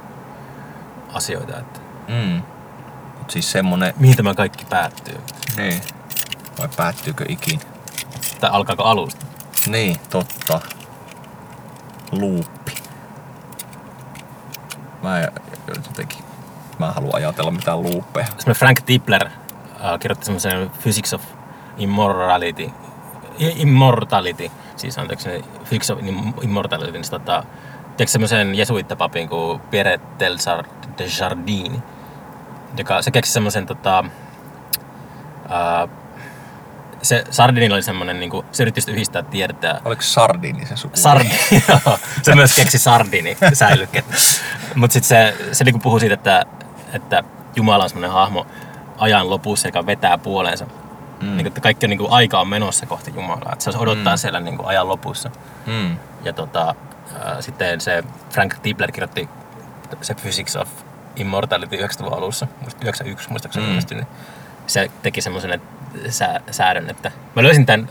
[1.13, 2.41] asioita, että mm.
[3.19, 3.93] Mut siis semmonen...
[3.97, 5.21] mihin tämä kaikki päättyy.
[5.57, 5.81] Niin.
[6.59, 7.61] Vai päättyykö ikinä?
[8.39, 9.25] Tai alkaako alusta.
[9.67, 10.61] Niin, totta.
[12.11, 12.73] Luuppi.
[15.03, 15.31] Mä en-
[15.67, 16.19] jotenkin...
[16.79, 18.25] Mä en halua ajatella mitään luuppeja.
[18.25, 21.21] Semmoinen Frank Tipler äh, kirjoitti semmoisen Physics of
[21.77, 22.71] Immorality,
[23.39, 25.29] Immortality, siis anteeksi,
[25.63, 27.43] Physics of Im- Immortality, niin se tota,
[27.97, 30.65] tiedätkö semmoisen jesuittapapin kuin Pierre Telsar
[30.97, 31.83] de Jardin,
[32.77, 34.03] joka, se keksi semmoisen tota,
[35.49, 35.87] ää,
[37.01, 40.97] se Sardinilla oli semmoinen, niin kuin, se yritti yhdistää tiedettä Oliko Sardini se suku?
[40.97, 41.99] Sardini, joo.
[42.23, 44.15] Se myös keksi sardini säilykettä.
[44.75, 46.45] Mutta sitten se, se niinku puhuu siitä, että,
[46.93, 47.23] että
[47.55, 48.47] Jumala on semmoinen hahmo
[48.97, 50.65] ajan lopussa, joka vetää puoleensa.
[51.21, 51.37] Mm.
[51.37, 53.49] Niin, että kaikki on niinku, aika on menossa kohti Jumalaa.
[53.53, 54.17] Että se odottaa mm.
[54.17, 55.31] siellä niinku, ajan lopussa.
[55.65, 55.97] Mm.
[56.23, 56.75] Ja tota,
[57.25, 59.29] ää, sitten se Frank Tipler kirjoitti
[60.01, 60.69] se Physics of
[61.15, 63.73] Immortality 90-luvun alussa, muist- 91 muistaakseni Mm.
[63.73, 63.79] mm.
[63.95, 64.07] niin
[64.67, 65.61] se teki semmoisen
[66.09, 67.89] sää, säädön, että mä löysin tämän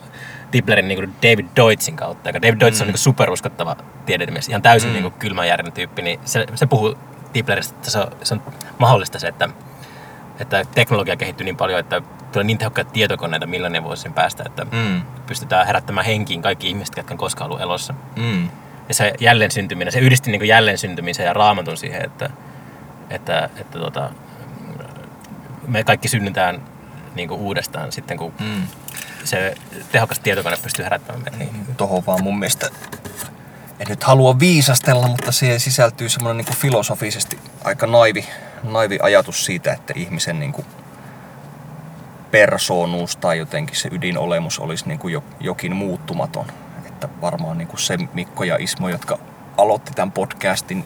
[0.51, 2.91] Tiplerin niin David Deutschin kautta, joka David Deutsch on Mm.
[2.93, 4.97] niin superuskottava tiedemies, ihan täysin Mm.
[4.97, 5.03] mm.
[5.03, 6.95] niin kylmän järjen tyyppi, niin se, se puhuu
[7.33, 8.43] Tipleristä, että se on, se on
[8.79, 9.49] mahdollista se, että,
[10.41, 15.03] että teknologia kehittyy niin paljon, että tulee niin tehokkaita tietokoneita millainen vuosien päästä, että Mm.
[15.27, 17.95] pystytään herättämään henkiin kaikki ihmiset, jotka on koskaan ollut elossa.
[18.17, 18.49] Mm.
[18.89, 22.31] Ja se jälleen syntyminen, se yhdisti niin jälleen syntymisen ja raamatun siihen, että,
[23.11, 24.11] että, että tota,
[25.67, 26.63] me kaikki synnytään
[27.15, 28.63] niin uudestaan sitten, kun Mm.
[29.25, 29.55] se
[29.93, 31.39] tehokas tietokone pystyy herättämään meitä.
[31.39, 31.75] Niin.
[31.77, 32.69] Tohon vaan mun mielestä...
[33.81, 38.25] En nyt halua viisastella, mutta siihen sisältyy semmoinen niin filosofisesti aika naivi,
[38.63, 40.67] naivi ajatus siitä, että ihmisen niin kuin
[42.31, 46.47] persoonuus tai jotenkin se ydinolemus olisi niin kuin jo, jokin muuttumaton.
[46.87, 49.19] Että varmaan niin kuin se Mikko ja Ismo, jotka
[49.57, 50.85] aloitti tämän podcastin,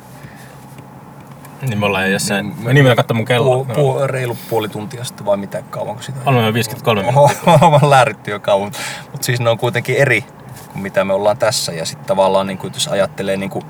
[1.62, 3.64] niin me ollaan jossain, Niin, mä nimellä katsomaan mun kelloa.
[3.64, 6.18] Puol, puol, reilu puoli tuntia sitten vai mitä kauanko sitä?
[6.26, 7.58] Olemme jo 53 minuuttia.
[7.80, 8.72] Mä lähdetty jo kauan.
[9.12, 10.24] Mutta siis ne on kuitenkin eri
[10.72, 11.72] kuin mitä me ollaan tässä.
[11.72, 13.64] Ja sitten tavallaan, niin kuin, jos ajattelee niin kuin,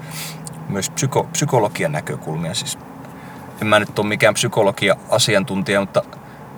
[0.69, 2.79] myös psyko, psykologian näkökulmia, siis
[3.61, 6.03] en mä nyt ole mikään psykologia-asiantuntija, mutta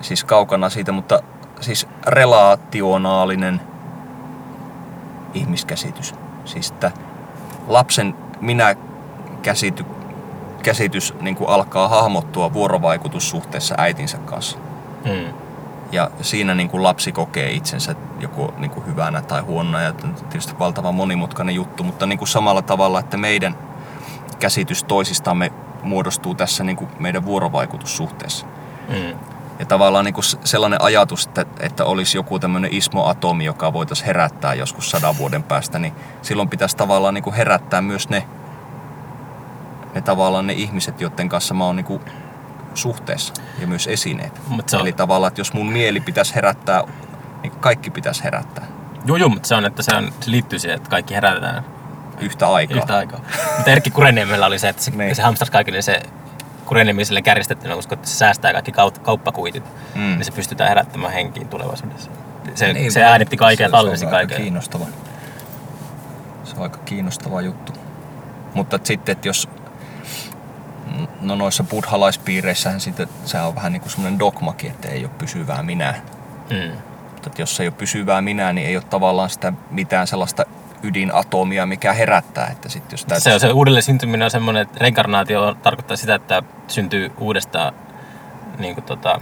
[0.01, 1.19] siis kaukana siitä, mutta
[1.61, 3.61] siis relaationaalinen
[5.33, 6.15] ihmiskäsitys.
[6.45, 6.91] Siis että
[7.67, 8.75] lapsen minä
[9.41, 9.85] käsity,
[10.63, 14.57] käsitys niin kuin alkaa hahmottua vuorovaikutussuhteessa äitinsä kanssa.
[15.05, 15.33] Mm.
[15.91, 20.59] Ja siinä niin kuin lapsi kokee itsensä joko niin kuin hyvänä tai huonona ja tietysti
[20.59, 23.55] valtavan monimutkainen juttu, mutta niin kuin samalla tavalla, että meidän
[24.39, 25.51] käsitys toisistamme
[25.83, 28.45] muodostuu tässä niin kuin meidän vuorovaikutussuhteessa.
[28.89, 29.19] Mm.
[29.59, 34.53] Ja tavallaan niin kuin sellainen ajatus, että, että olisi joku tämmöinen ismoatomi, joka voitaisiin herättää
[34.53, 38.27] joskus sadan vuoden päästä, niin silloin pitäisi tavallaan niin kuin herättää myös ne,
[39.95, 42.01] ne tavallaan ne ihmiset, joiden kanssa mä oon niin kuin
[42.73, 44.41] suhteessa ja myös esineet.
[44.47, 46.83] Mut se on, Eli tavallaan, että jos mun mieli pitäisi herättää,
[47.43, 48.65] niin kaikki pitäisi herättää
[49.05, 51.63] joo, joo, mutta se on, että se, on, se liittyy siihen, että kaikki herätetään
[52.23, 52.77] yhtä aikaa.
[52.77, 53.19] yhtä aikaa.
[53.57, 55.15] Mutta Erkki Kureniemellä oli se, että se, Niin.
[55.15, 56.01] se hamstasi kaikille se
[56.65, 59.63] Kureniemi sille kärjistettynä usko, että se säästää kaikki kaup- kauppakuitit,
[59.95, 60.01] Mm.
[60.01, 62.11] niin se pystytään herättämään henkiin tulevaisuudessa.
[62.55, 64.37] Se, Niin, se äänitti kaiken tallensi kaiken.
[64.41, 64.85] kiinnostava.
[66.43, 67.73] Se on aika kiinnostava juttu.
[68.53, 69.49] Mutta et sitten, että jos
[71.21, 75.63] no noissa buddhalaispiireissähän sitten, se on vähän niin kuin semmoinen dogmakin, että ei ole pysyvää
[75.63, 76.01] minää.
[76.49, 76.77] Mm.
[77.11, 80.45] Mutta jos ei ole pysyvää minää, niin ei ole tavallaan sitä mitään sellaista
[80.83, 82.47] ydinatomia, mikä herättää.
[82.47, 83.23] Että sit jos täytyy...
[83.23, 87.73] Se on se uudelleen syntyminen on semmoinen, että reinkarnaatio tarkoittaa sitä, että syntyy uudestaan,
[88.57, 89.21] niin kuin tota,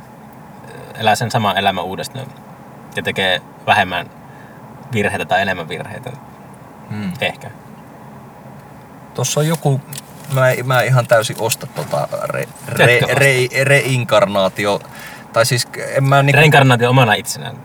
[0.99, 2.28] elää sen saman elämän uudestaan
[2.95, 4.09] ja tekee vähemmän
[4.93, 6.12] virheitä tai enemmän virheitä.
[6.89, 7.12] Hmm.
[7.22, 7.51] Ehkä.
[9.14, 9.82] Tuossa on joku,
[10.34, 13.14] mä, mä ihan täysin osta tota re, re, osta?
[13.14, 14.82] re, reinkarnaatio.
[15.34, 16.38] Tai siis en mä niinku...
[16.38, 17.55] Reinkarnaatio omana itsenään.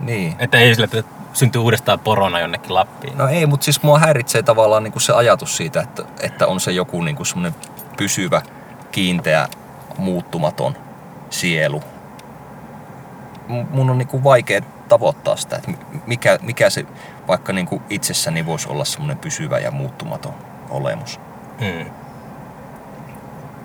[0.00, 0.36] Niin.
[0.38, 3.18] Että ei sillä, että syntyy uudestaan porona jonnekin Lappiin.
[3.18, 6.72] No ei, mutta siis mua häiritsee tavallaan niinku se ajatus siitä, että, että on se
[6.72, 7.54] joku niinku semmoinen
[7.96, 8.42] pysyvä,
[8.90, 9.48] kiinteä,
[9.98, 10.76] muuttumaton
[11.30, 11.82] sielu.
[13.48, 15.70] mun on niinku vaikea tavoittaa sitä, että
[16.06, 16.86] mikä, mikä se
[17.28, 20.34] vaikka niinku itsessäni voisi olla semmoinen pysyvä ja muuttumaton
[20.70, 21.20] olemus.
[21.60, 21.90] Mm.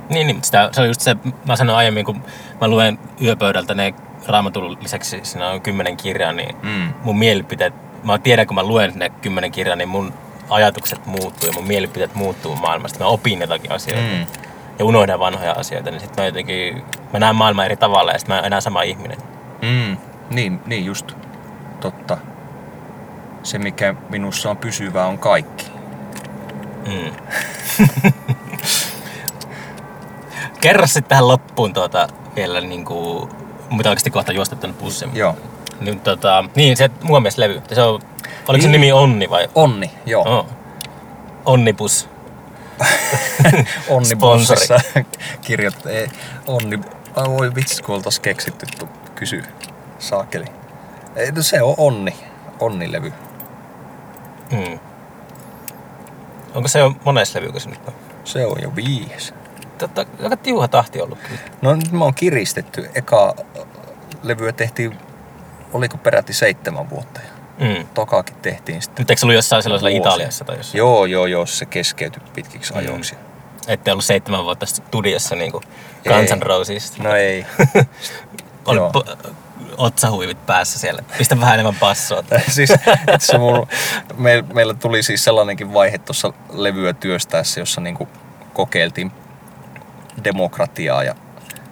[0.09, 1.15] Niin, niin, mutta sitä, se on just se,
[1.47, 2.23] mä sanoin aiemmin, kun
[2.61, 3.93] mä luen yöpöydältä ne
[4.27, 6.93] raamatun lisäksi siinä on kymmenen kirjaa, niin Mm.
[7.03, 7.73] mun mielipiteet,
[8.03, 10.13] mä tiedän kun mä luen ne kymmenen kirjaa, niin mun
[10.49, 12.99] ajatukset muuttuu ja mun mielipiteet muuttuu maailmasta.
[12.99, 14.25] Mä opin jotakin asioita Mm.
[14.79, 16.83] ja unohdan vanhoja asioita, niin sitten mä jotenkin,
[17.13, 19.17] mä näen maailman eri tavalla ja sitten mä en enää sama ihminen.
[19.61, 19.97] Mm.
[20.29, 21.11] Niin, niin just.
[21.79, 22.17] Totta.
[23.43, 25.71] Se, mikä minussa on pysyvää, on kaikki.
[26.87, 27.11] Mm.
[30.63, 33.29] Kerro sitten tähän loppuun tuota, vielä niin kuin,
[33.69, 35.15] mun pitää oikeasti kohta juosta tänne bussiin.
[35.15, 35.35] Joo.
[35.79, 37.99] Niin, tota, niin se muomieslevy, se on,
[38.47, 38.71] oliko se Niin.
[38.71, 39.49] nimi Onni vai?
[39.55, 40.23] Onni, joo.
[40.39, 40.45] Oh.
[41.45, 42.09] Onnibus.
[43.89, 44.59] Onni Sponsori.
[44.67, 44.79] Bossissa
[45.41, 45.91] kirjoittaa.
[45.91, 46.07] Ei,
[46.47, 46.79] Onni.
[47.15, 49.43] Ai voi vitsi, kun oltais keksitty tu- kysy.
[49.99, 50.45] Saakeli.
[51.15, 52.15] Ei, no se on Onni.
[52.59, 53.13] Onnilevy.
[54.51, 54.79] Mm.
[56.55, 57.93] Onko se jo mones levy, se nyt on?
[58.23, 59.33] Se on jo viides.
[59.77, 61.41] Totta, aika tiuha tahti ollut kyllä.
[61.61, 62.89] No nyt me on kiristetty.
[62.95, 63.35] Eka
[64.23, 64.97] levyä tehtiin,
[65.73, 67.19] oliko peräti seitsemän vuotta.
[67.21, 67.87] Ja Mm.
[67.93, 69.01] tokaakin tehtiin sitten.
[69.03, 70.09] Nyt eikö se ollut jossain sellaisella Vuosia.
[70.11, 70.77] Italiassa tai jossain?
[70.77, 72.79] Joo, joo, joo, se keskeytyi pitkiksi Mm.
[72.79, 73.15] ajoiksi.
[73.67, 75.61] Ette ollut seitsemän vuotta studiossa niinku
[76.03, 76.39] Guns N' Ei.
[76.39, 77.03] Rosesista.
[77.03, 77.45] No ei.
[78.65, 79.33] Oli po-
[79.77, 81.03] otsahuivit päässä siellä.
[81.17, 82.23] Pistä vähän enemmän passoa.
[82.49, 82.73] siis,
[83.15, 83.67] itse mun,
[84.17, 88.07] me, meillä tuli siis sellainenkin vaihe tuossa levyä työstäessä, jossa niinku
[88.53, 89.11] kokeiltiin
[90.23, 91.15] demokratiaa ja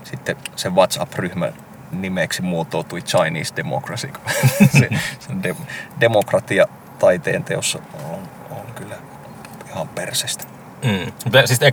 [0.04, 1.52] sitten se WhatsApp-ryhmä
[1.92, 4.10] nimeksi muotoutui Chinese Democracy.
[4.80, 4.90] se,
[5.20, 5.56] se de,
[6.00, 6.68] demokratia
[7.00, 7.80] taiteen teossa
[8.10, 8.20] on,
[8.52, 8.96] on kyllä
[9.72, 10.44] ihan persestä.
[10.86, 11.12] Mm.
[11.46, 11.72] Siis, äh,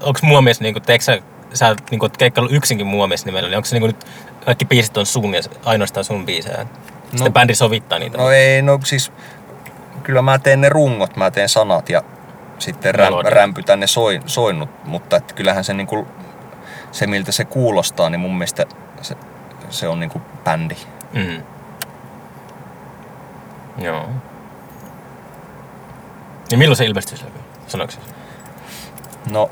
[0.00, 1.18] onko muomies, niinku, teekö sä,
[1.54, 4.06] sä niinku, keikkaillut yksinkin muomies nimellä, niin onko se niinku nyt
[4.44, 6.66] kaikki biisit on sun ja se- ainoastaan sun biisejä?
[7.02, 8.18] Sitten No- bändi sovittaa niitä.
[8.18, 9.12] No ei, no siis
[10.02, 12.02] kyllä mä teen ne rungot, mä teen sanat ja
[12.58, 13.30] sitten räm, Melodia.
[13.30, 16.08] rämpytän ne soin, soinnut, mutta että kyllähän se niinku,
[16.92, 18.66] se miltä se kuulostaa, niin mun mielestä
[19.02, 19.16] se,
[19.70, 20.76] se on niinku bändi.
[21.12, 21.42] Mm.
[23.78, 24.08] Joo.
[26.50, 27.38] Niin milloin se ilmestyy se levy?
[27.66, 27.98] Sanoiko se?
[29.30, 29.50] No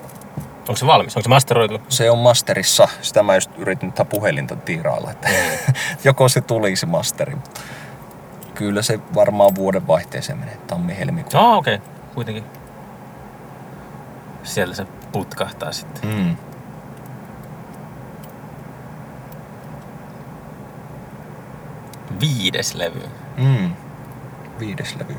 [0.68, 1.16] Onko se valmis?
[1.16, 1.80] Onko se masteroitu?
[1.88, 5.28] se on masterissa, sitä mä just yritin tätä puhelinta tiirailla, että
[6.04, 7.60] joko se tulisi masteri, mutta
[8.54, 11.44] kyllä se varmaan vuoden vaihteeseen menee, tammi-helmikuun.
[11.44, 11.74] Ah, okei.
[11.74, 11.86] Okay.
[12.14, 12.44] Kuitenkin.
[14.44, 16.10] Siellä se putkahtaa sitten.
[16.10, 16.36] Mm.
[22.20, 23.02] Viides levy.
[23.36, 23.70] Mm.
[24.60, 25.16] Viides levy.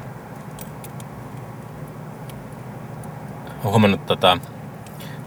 [3.48, 4.38] Olen huomannut, tota,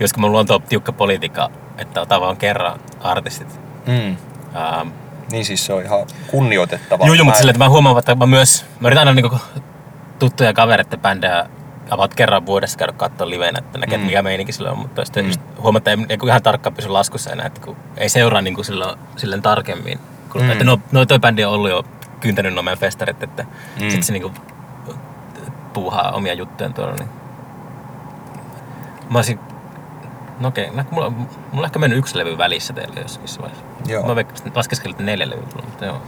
[0.01, 3.61] jos kun mulla on tuo tiukka politiikka, että otan vaan kerran artistit.
[3.87, 4.17] Mm.
[4.57, 4.89] Ähm,
[5.33, 7.07] Niin siis se on ihan kunnioitettava.
[7.07, 9.39] Joo, joo, mutta silleen, että mä huomaan, että mä myös, mä yritän aina niinku
[10.19, 11.47] tuttuja kavereiden bändejä
[11.91, 14.05] about kerran vuodessa käydä katsoa livenä, että näkee, Mm.
[14.05, 15.29] mikä meininki sillä on, mutta sitten Mm.
[15.29, 15.41] just
[15.77, 18.99] että ei, ei kun ihan tarkkaan pysy laskussa enää, että kun ei seuraa niinku silloin,
[19.17, 19.99] silleen tarkemmin.
[20.33, 20.51] Kun, Mm.
[20.51, 21.85] Että no, no toi bändi on ollut jo
[22.21, 23.81] kyntänyt nuo meidän festarit, että Mm.
[23.81, 24.33] sitten se niinku
[25.73, 27.09] puuhaa omia juttuja tuolla, niin
[29.11, 29.41] mä olisin,
[30.41, 33.65] no okei, okay, mulla, mulla on ehkä mennyt yksi levy välissä teille jossakin vaiheessa.
[33.87, 34.15] Joo.
[34.15, 34.23] Mä
[34.55, 36.03] laskeskelin, että neljä levyä, mutta joo.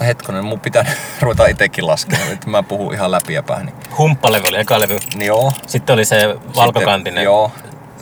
[0.00, 0.84] Hetkonen, mun pitää
[1.20, 3.66] ruveta itekin laskemaan, että mä puhun ihan läpi ja päin.
[3.66, 4.98] Niin, Humppalevy oli eka levy.
[5.14, 5.52] niin joo.
[5.66, 7.12] Sitten oli se valkokantinen.
[7.12, 7.50] Sitten, joo.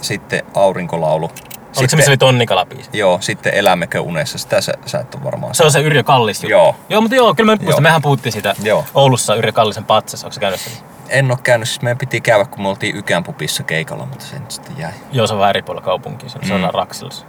[0.00, 1.30] Sitten aurinkolaulu.
[1.76, 2.90] Oliko se, missä oli tonnikalabiisi?
[2.92, 4.38] Joo, sitten Elämmekö unessa.
[4.38, 5.54] Sitä sä, sä et ole varmaan.
[5.54, 6.50] Se on se Yrjö Kallis juttu.
[6.50, 6.76] Joo.
[6.88, 7.66] Joo, mutta joo, kyllä mä nyt Joo.
[7.66, 7.82] muistan.
[7.82, 8.84] Mehän puhuttiin siitä Joo.
[8.94, 10.26] Oulussa Yrjö Kallisen patsassa.
[10.26, 10.72] Onko se käynyt sen?
[11.08, 14.38] En oo käynyt, siis meidän piti käydä, kun me oltiin Ykän pupissa keikalla, mutta se
[14.38, 14.92] nyt sitten jäi.
[15.12, 16.28] Joo, se on vähän eri puolella kaupunkia.
[16.28, 16.68] Se on Mm.
[16.72, 17.26] Raksilassa.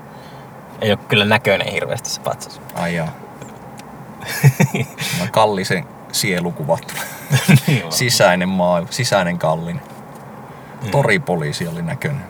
[0.82, 2.62] Ei ole kyllä näköinen hirveästi se patsas.
[2.76, 3.08] Ai jaa.
[5.32, 6.94] Kallisen sielu kuvattu.
[7.68, 7.92] Niin.
[7.92, 9.82] Sisäinen maailma, sisäinen kallin.
[10.84, 10.92] Mm.
[10.92, 12.24] Toripoliisi oli näköinen.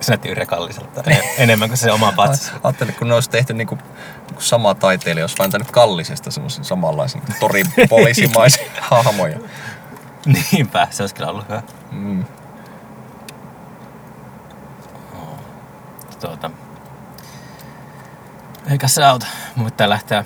[0.00, 2.52] Se näytti Yrjö Kalliselta en- enemmän kuin se oma patsas.
[2.64, 3.74] Ajattelin, kun ne olisi tehty niinku,
[4.26, 9.38] niinku sama taiteilija, olisi vääntänyt kallisesta semmoisen samanlaisen toripoliisimaisen hahmoja.
[10.26, 11.62] Niinpä, se olisi kyllä ollut hyvä.
[11.90, 12.24] Mm.
[16.20, 16.50] Tuota.
[18.70, 19.26] Eikä se auta.
[19.56, 20.24] Mun pitää lähteä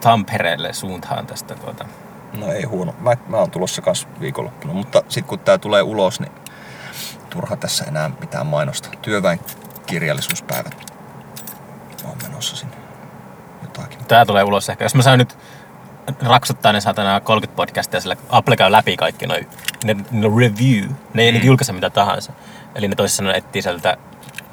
[0.00, 1.84] Tampereelle suuntaan tästä tuota.
[2.38, 2.94] No ei huono.
[3.00, 6.32] Mä, mä oon tulossa kans viikonloppuna, mutta sitten kun tää tulee ulos, niin
[7.30, 8.88] turha tässä enää mitään mainosta.
[9.02, 9.40] Työväen
[9.86, 10.92] kirjallisuuspäivät.
[12.02, 12.76] Mä oon menossa sinne
[13.62, 14.04] jotakin.
[14.04, 14.84] Tää tulee ulos ehkä.
[14.84, 15.38] Jos mä saan nyt
[16.22, 19.48] raksuttaa ne saatana 30 podcastia, sillä Apple käy läpi kaikki noin,
[19.84, 21.40] ne, ne review, ne ei Mm.
[21.44, 22.32] julkaise mitä tahansa.
[22.74, 23.96] Eli ne toisin sanoen etsii sieltä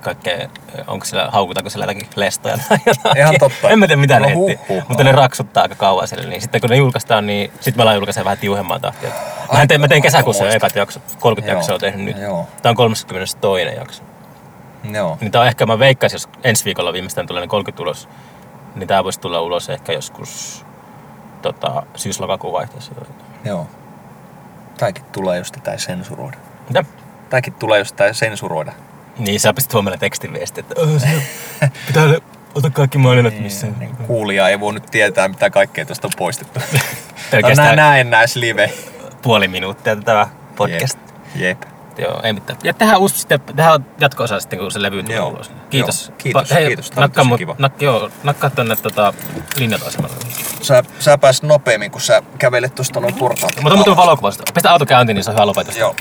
[0.02, 0.50] kaikkea,
[0.88, 3.18] onko siellä, haukutaanko siellä jotakin lestoja tai jotain.
[3.18, 3.70] Ihan totta.
[3.70, 4.84] En mä tiedä mitä No ne huh, huh.
[4.88, 6.30] mutta ne raksuttaa aika kauan siellä.
[6.30, 9.10] Niin sitten kun ne julkaistaan, niin sitten me ollaan julkaisee vähän tiuhemmaa tahtia.
[9.54, 11.60] Mä tein, mä tein kesäkuussa jo ekat jaksot, 30 Joo.
[11.60, 12.18] jaksoa tehnyt nyt.
[12.18, 12.48] Joo.
[12.62, 13.38] Tää on 32.
[13.76, 14.04] jakso.
[14.92, 15.18] Joo.
[15.22, 18.10] Niin tää on ehkä, mä veikkaisin, jos ensi viikolla viimeistään tulee ne 30 ulos,
[18.76, 20.66] niin tää voisi tulla ulos ehkä joskus
[21.42, 22.92] tota, syys-lokakuun vaihteessa.
[23.46, 23.68] Joo.
[24.78, 26.38] Tääkin tulee, jos tätä ei sensuroida.
[26.68, 26.84] Mitä?
[27.30, 28.72] Tääkin tulee, jos tätä ei sensuroida.
[29.20, 32.04] Niin, sä pistit huomenna tekstiviesti, että "Öö, pitää
[32.56, 33.68] ota kaikki maininnat missä.
[33.80, 36.60] Niin, kuulija ei voi nyt tietää, mitä kaikkea tuosta on poistettu.
[36.60, 38.72] Tämä on Pelkästään nää näennäis live.
[39.22, 40.98] puoli minuuttia tätä podcast.
[41.36, 41.62] Jep.
[41.62, 41.62] Jep.
[41.98, 42.60] Joo, ei mitään.
[42.64, 45.52] Ja tehdään uusi sitten, tehdään jatko-osa sitten, kun se levy tulee Joo, ulos.
[45.70, 46.08] Kiitos.
[46.08, 46.16] joo.
[46.18, 46.92] Kiitos, Pa- hei, kiitos.
[46.92, 47.56] Tosi mut, kiva.
[47.58, 49.14] nak, joo, nakkaa tonne tota,
[49.58, 50.16] linjat-asemalle.
[50.62, 53.52] Sä, sä pääsit nopeammin, kun sä kävelet tuosta noin portaat.
[53.56, 54.44] Mutta on muuten valokuvasta.
[54.54, 55.78] Pistä auto käyntiin, niin se on hyvä lopetus.
[55.78, 55.96] Joo.